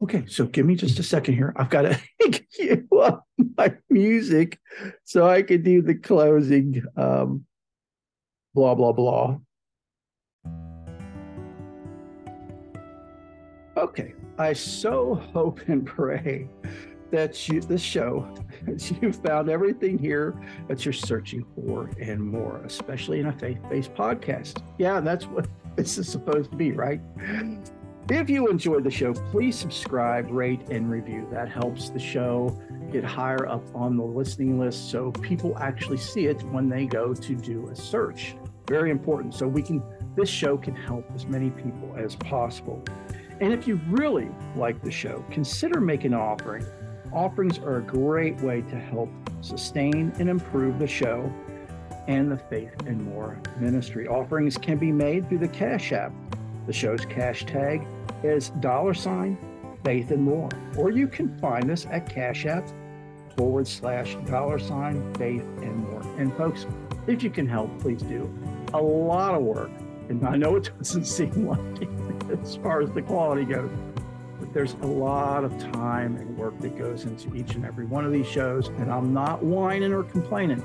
okay, 0.02 0.24
so 0.26 0.46
give 0.46 0.64
me 0.64 0.74
just 0.74 0.98
a 0.98 1.02
second 1.02 1.34
here. 1.34 1.52
I've 1.56 1.70
got 1.70 1.82
to 1.82 2.00
cue 2.30 2.88
up 3.00 3.25
my 3.56 3.74
music 3.90 4.58
so 5.04 5.28
I 5.28 5.42
could 5.42 5.62
do 5.62 5.82
the 5.82 5.94
closing. 5.94 6.82
Um, 6.96 7.44
blah, 8.54 8.74
blah, 8.74 8.92
blah. 8.92 9.38
Okay, 13.76 14.14
I 14.38 14.54
so 14.54 15.14
hope 15.34 15.60
and 15.68 15.84
pray 15.84 16.48
that 17.10 17.48
you 17.48 17.60
this 17.60 17.80
show 17.80 18.28
that 18.66 18.90
you 19.00 19.12
found 19.12 19.48
everything 19.48 19.98
here 19.98 20.34
that 20.68 20.84
you're 20.84 20.92
searching 20.92 21.46
for 21.54 21.88
and 22.00 22.20
more 22.20 22.60
especially 22.64 23.20
in 23.20 23.26
a 23.26 23.32
faith-based 23.32 23.94
podcast 23.94 24.60
yeah 24.78 24.98
that's 24.98 25.24
what 25.26 25.46
this 25.76 25.98
is 25.98 26.08
supposed 26.08 26.50
to 26.50 26.56
be 26.56 26.72
right 26.72 27.00
if 28.10 28.28
you 28.28 28.48
enjoyed 28.48 28.82
the 28.82 28.90
show 28.90 29.12
please 29.30 29.56
subscribe 29.56 30.28
rate 30.32 30.68
and 30.70 30.90
review 30.90 31.28
that 31.30 31.48
helps 31.48 31.90
the 31.90 31.98
show 31.98 32.60
get 33.00 33.04
higher 33.04 33.46
up 33.48 33.62
on 33.74 33.96
the 33.96 34.04
listening 34.04 34.58
list 34.58 34.90
so 34.90 35.12
people 35.12 35.56
actually 35.58 35.96
see 35.98 36.26
it 36.26 36.42
when 36.44 36.68
they 36.68 36.86
go 36.86 37.14
to 37.14 37.34
do 37.34 37.68
a 37.68 37.76
search 37.76 38.34
very 38.66 38.90
important 38.90 39.34
so 39.34 39.46
we 39.46 39.62
can 39.62 39.82
this 40.16 40.28
show 40.28 40.56
can 40.56 40.74
help 40.74 41.04
as 41.14 41.26
many 41.26 41.50
people 41.50 41.94
as 41.96 42.16
possible 42.16 42.82
and 43.40 43.52
if 43.52 43.68
you 43.68 43.78
really 43.88 44.30
like 44.54 44.82
the 44.82 44.90
show 44.90 45.24
consider 45.30 45.80
making 45.80 46.12
an 46.12 46.18
offering 46.18 46.66
Offerings 47.12 47.58
are 47.58 47.78
a 47.78 47.82
great 47.82 48.38
way 48.40 48.62
to 48.62 48.76
help 48.76 49.08
sustain 49.40 50.12
and 50.18 50.28
improve 50.28 50.78
the 50.78 50.86
show 50.86 51.32
and 52.08 52.30
the 52.30 52.36
Faith 52.36 52.74
and 52.86 53.02
More 53.02 53.40
ministry. 53.58 54.06
Offerings 54.06 54.58
can 54.58 54.76
be 54.76 54.92
made 54.92 55.28
through 55.28 55.38
the 55.38 55.48
Cash 55.48 55.92
App. 55.92 56.12
The 56.66 56.72
show's 56.72 57.04
cash 57.06 57.46
tag 57.46 57.86
is 58.22 58.50
dollar 58.60 58.92
sign 58.92 59.38
faith 59.84 60.10
and 60.10 60.22
more. 60.22 60.48
Or 60.76 60.90
you 60.90 61.06
can 61.06 61.38
find 61.38 61.70
us 61.70 61.86
at 61.86 62.08
Cash 62.08 62.44
App 62.44 62.68
forward 63.36 63.68
slash 63.68 64.16
dollar 64.26 64.58
sign 64.58 65.14
faith 65.14 65.44
and 65.62 65.76
more. 65.76 66.02
And 66.18 66.34
folks, 66.36 66.66
if 67.06 67.22
you 67.22 67.30
can 67.30 67.46
help, 67.46 67.78
please 67.80 68.02
do. 68.02 68.32
A 68.74 68.80
lot 68.80 69.34
of 69.34 69.42
work. 69.42 69.70
And 70.08 70.26
I 70.26 70.36
know 70.36 70.56
it 70.56 70.70
doesn't 70.78 71.04
seem 71.06 71.46
like 71.46 71.82
it 71.82 72.40
as 72.40 72.56
far 72.56 72.80
as 72.80 72.90
the 72.90 73.02
quality 73.02 73.44
goes 73.44 73.70
but 74.38 74.52
there's 74.52 74.74
a 74.74 74.86
lot 74.86 75.44
of 75.44 75.56
time 75.72 76.16
and 76.16 76.36
work 76.36 76.58
that 76.60 76.76
goes 76.76 77.04
into 77.04 77.34
each 77.34 77.54
and 77.54 77.64
every 77.64 77.86
one 77.86 78.04
of 78.04 78.12
these 78.12 78.26
shows. 78.26 78.68
And 78.68 78.90
I'm 78.90 79.12
not 79.12 79.42
whining 79.42 79.92
or 79.92 80.02
complaining. 80.02 80.64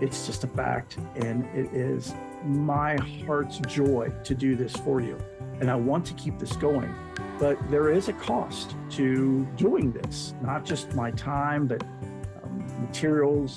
It's 0.00 0.26
just 0.26 0.44
a 0.44 0.46
fact. 0.48 0.98
And 1.16 1.44
it 1.56 1.72
is 1.72 2.14
my 2.44 2.96
heart's 3.26 3.58
joy 3.58 4.12
to 4.24 4.34
do 4.34 4.54
this 4.54 4.76
for 4.76 5.00
you. 5.00 5.18
And 5.60 5.70
I 5.70 5.74
want 5.74 6.06
to 6.06 6.14
keep 6.14 6.38
this 6.38 6.54
going. 6.56 6.94
But 7.38 7.70
there 7.70 7.92
is 7.92 8.08
a 8.08 8.12
cost 8.14 8.74
to 8.90 9.46
doing 9.56 9.92
this, 9.92 10.34
not 10.42 10.64
just 10.64 10.94
my 10.94 11.12
time, 11.12 11.66
but 11.66 11.82
um, 12.42 12.66
materials, 12.80 13.56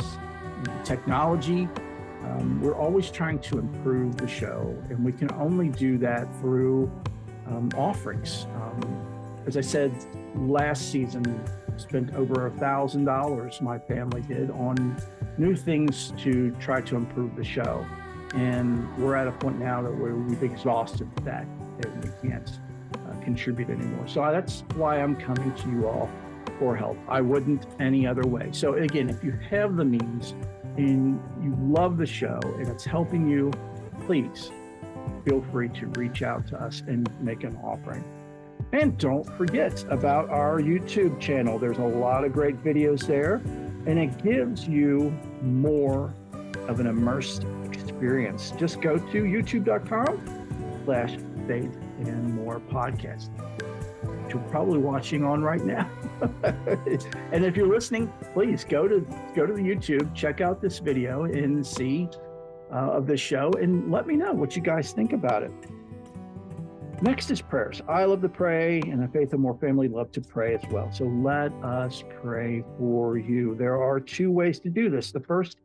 technology. 0.83 1.67
Um, 2.23 2.61
we're 2.61 2.75
always 2.75 3.09
trying 3.09 3.39
to 3.39 3.57
improve 3.57 4.17
the 4.17 4.27
show, 4.27 4.75
and 4.89 5.03
we 5.03 5.11
can 5.11 5.31
only 5.33 5.69
do 5.69 5.97
that 5.97 6.33
through 6.39 6.91
um, 7.47 7.69
offerings. 7.75 8.45
Um, 8.55 9.07
as 9.47 9.57
I 9.57 9.61
said 9.61 9.91
last 10.35 10.91
season, 10.91 11.43
spent 11.77 12.13
over 12.13 12.47
a 12.47 12.51
thousand 12.51 13.05
dollars. 13.05 13.59
My 13.61 13.79
family 13.79 14.21
did 14.21 14.51
on 14.51 14.95
new 15.39 15.55
things 15.55 16.13
to 16.19 16.51
try 16.59 16.81
to 16.81 16.95
improve 16.95 17.35
the 17.35 17.43
show, 17.43 17.83
and 18.35 18.95
we're 18.97 19.15
at 19.15 19.27
a 19.27 19.31
point 19.31 19.59
now 19.59 19.81
that 19.81 19.91
we've 19.91 20.43
exhausted 20.43 21.09
that 21.23 21.47
and 21.83 22.03
we 22.03 22.29
can't 22.29 22.59
contribute 23.21 23.69
anymore. 23.69 24.07
So 24.07 24.21
that's 24.31 24.63
why 24.75 25.01
I'm 25.01 25.15
coming 25.15 25.53
to 25.53 25.69
you 25.69 25.87
all 25.87 26.09
for 26.59 26.75
help. 26.75 26.97
I 27.07 27.21
wouldn't 27.21 27.65
any 27.79 28.05
other 28.05 28.27
way. 28.27 28.49
So 28.51 28.75
again, 28.75 29.09
if 29.09 29.23
you 29.23 29.31
have 29.49 29.75
the 29.75 29.85
means 29.85 30.33
and 30.77 31.21
you 31.41 31.55
love 31.59 31.97
the 31.97 32.05
show 32.05 32.39
and 32.43 32.67
it's 32.67 32.85
helping 32.85 33.29
you, 33.29 33.51
please 34.05 34.51
feel 35.25 35.41
free 35.51 35.69
to 35.69 35.87
reach 35.87 36.21
out 36.21 36.47
to 36.47 36.61
us 36.61 36.81
and 36.87 37.09
make 37.21 37.43
an 37.43 37.57
offering. 37.63 38.03
And 38.73 38.97
don't 38.97 39.25
forget 39.37 39.83
about 39.89 40.29
our 40.29 40.61
YouTube 40.61 41.19
channel. 41.19 41.59
There's 41.59 41.77
a 41.77 41.83
lot 41.83 42.23
of 42.23 42.31
great 42.31 42.63
videos 42.63 43.05
there, 43.05 43.35
and 43.85 43.99
it 43.99 44.23
gives 44.23 44.67
you 44.67 45.11
more 45.41 46.13
of 46.67 46.79
an 46.79 46.87
immersed 46.87 47.45
experience. 47.65 48.53
Just 48.57 48.79
go 48.81 48.97
to 48.97 49.23
youtube.com 49.23 50.81
slash 50.85 51.17
faith 51.47 51.77
and 52.07 52.33
more 52.33 52.59
podcasts, 52.59 53.29
Which 54.23 54.33
you're 54.33 54.43
probably 54.43 54.79
watching 54.79 55.23
on 55.23 55.41
right 55.41 55.63
now. 55.63 55.89
and 57.31 57.45
if 57.45 57.55
you're 57.55 57.67
listening, 57.67 58.11
please 58.33 58.63
go 58.63 58.87
to 58.87 59.05
go 59.35 59.45
to 59.45 59.53
the 59.53 59.61
YouTube, 59.61 60.13
check 60.13 60.41
out 60.41 60.61
this 60.61 60.79
video 60.79 61.25
and 61.25 61.65
see 61.65 62.09
uh, 62.71 62.91
of 62.91 63.07
the 63.07 63.17
show 63.17 63.51
and 63.59 63.91
let 63.91 64.07
me 64.07 64.15
know 64.15 64.33
what 64.33 64.55
you 64.55 64.61
guys 64.61 64.91
think 64.91 65.13
about 65.13 65.43
it. 65.43 65.51
Next 67.03 67.31
is 67.31 67.41
prayers. 67.41 67.81
I 67.89 68.05
love 68.05 68.21
to 68.21 68.29
pray, 68.29 68.79
and 68.81 69.01
the 69.01 69.07
Faith 69.07 69.33
and 69.33 69.41
More 69.41 69.57
family 69.57 69.87
love 69.87 70.11
to 70.11 70.21
pray 70.21 70.53
as 70.53 70.61
well. 70.69 70.91
So 70.91 71.05
let 71.05 71.51
us 71.63 72.03
pray 72.21 72.63
for 72.77 73.17
you. 73.17 73.55
There 73.55 73.81
are 73.81 73.99
two 73.99 74.31
ways 74.31 74.59
to 74.59 74.69
do 74.69 74.91
this. 74.91 75.11
The 75.11 75.19
first 75.19 75.57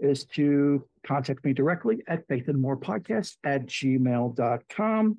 is 0.00 0.24
to 0.24 0.84
contact 1.06 1.44
me 1.44 1.52
directly 1.52 2.02
at 2.08 2.26
Faith 2.26 2.48
and 2.48 2.60
More 2.60 2.76
Podcast 2.76 3.36
at 3.44 3.66
gmail.com. 3.66 5.18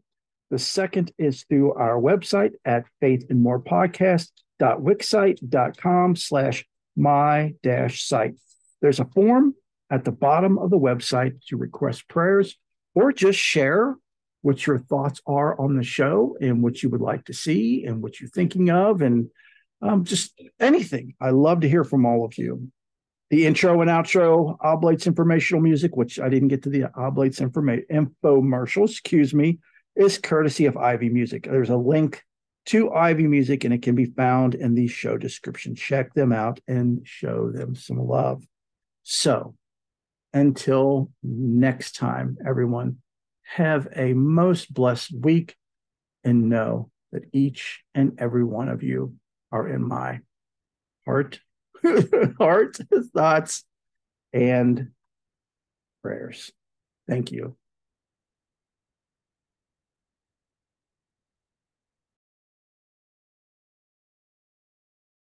The 0.54 0.60
second 0.60 1.12
is 1.18 1.44
through 1.50 1.74
our 1.74 2.00
website 2.00 2.52
at 2.64 2.86
Faith 3.00 3.26
and 3.32 3.42
More 3.42 3.60
Podcast.wixsite.com 3.60 6.16
slash 6.16 6.64
my 6.96 7.56
dash 7.64 8.08
site. 8.08 8.36
There's 8.80 9.00
a 9.00 9.06
form 9.06 9.56
at 9.90 10.06
the 10.06 10.12
bottom 10.12 10.60
of 10.60 10.70
the 10.70 10.78
website 10.78 11.44
to 11.48 11.58
request 11.58 12.08
prayers 12.08 12.56
or 12.94 13.12
just 13.12 13.40
share 13.40 13.96
what 14.44 14.68
your 14.68 14.78
thoughts 14.78 15.22
are 15.26 15.60
on 15.60 15.76
the 15.76 15.82
show 15.82 16.38
and 16.40 16.62
what 16.62 16.84
you 16.84 16.90
would 16.90 17.02
like 17.02 17.26
to 17.26 17.34
see 17.34 17.86
and 17.86 18.04
what 18.04 18.20
you're 18.20 18.30
thinking 18.30 18.70
of 18.70 19.02
and 19.02 19.32
um, 19.82 20.04
just 20.04 20.40
anything. 20.60 21.16
I 21.20 21.32
love 21.32 21.62
to 21.62 21.70
hear 21.70 21.84
from 21.84 22.06
all 22.06 22.26
of 22.26 22.38
you. 22.38 22.70
The 23.32 23.48
intro 23.48 23.82
and 23.82 23.90
outro 23.90 24.56
Oblates 24.62 25.08
informational 25.08 25.64
music, 25.64 25.98
which 25.98 26.20
I 26.20 26.30
didn't 26.30 26.50
get 26.50 26.62
to 26.62 26.70
the 26.70 26.92
Oblates 26.96 27.42
information 27.42 27.88
infomercial, 27.92 28.88
excuse 28.88 29.34
me, 29.34 29.58
is 29.96 30.18
courtesy 30.18 30.66
of 30.66 30.78
Ivy 30.78 31.10
Music. 31.10 31.44
There's 31.44 31.70
a 31.70 31.78
link 31.78 32.24
to 32.68 32.92
Ivy 32.92 33.28
Music, 33.28 33.64
and 33.64 33.74
it 33.74 33.82
can 33.82 33.96
be 33.96 34.06
found 34.06 34.56
in 34.56 34.74
the 34.74 34.88
show 34.88 35.18
description. 35.18 35.76
Check 35.76 36.14
them 36.14 36.32
out 36.32 36.60
and 36.68 37.02
show 37.04 37.52
them 37.52 37.76
some 37.76 37.98
love. 37.98 38.44
So, 39.04 39.56
until 40.34 41.12
next 41.22 41.96
time, 41.96 42.38
everyone, 42.46 42.98
have 43.44 43.88
a 43.96 44.14
most 44.14 44.74
blessed 44.74 45.14
week 45.14 45.56
and 46.24 46.50
know 46.50 46.90
that 47.12 47.24
each 47.34 47.84
and 47.94 48.14
every 48.18 48.44
one 48.44 48.70
of 48.70 48.82
you 48.82 49.16
are 49.52 49.68
in 49.68 49.88
my 49.88 50.22
heart, 51.06 51.40
heart, 52.38 52.80
thoughts, 53.16 53.66
and 54.32 54.90
prayers. 56.02 56.52
Thank 57.08 57.32
you. 57.32 57.56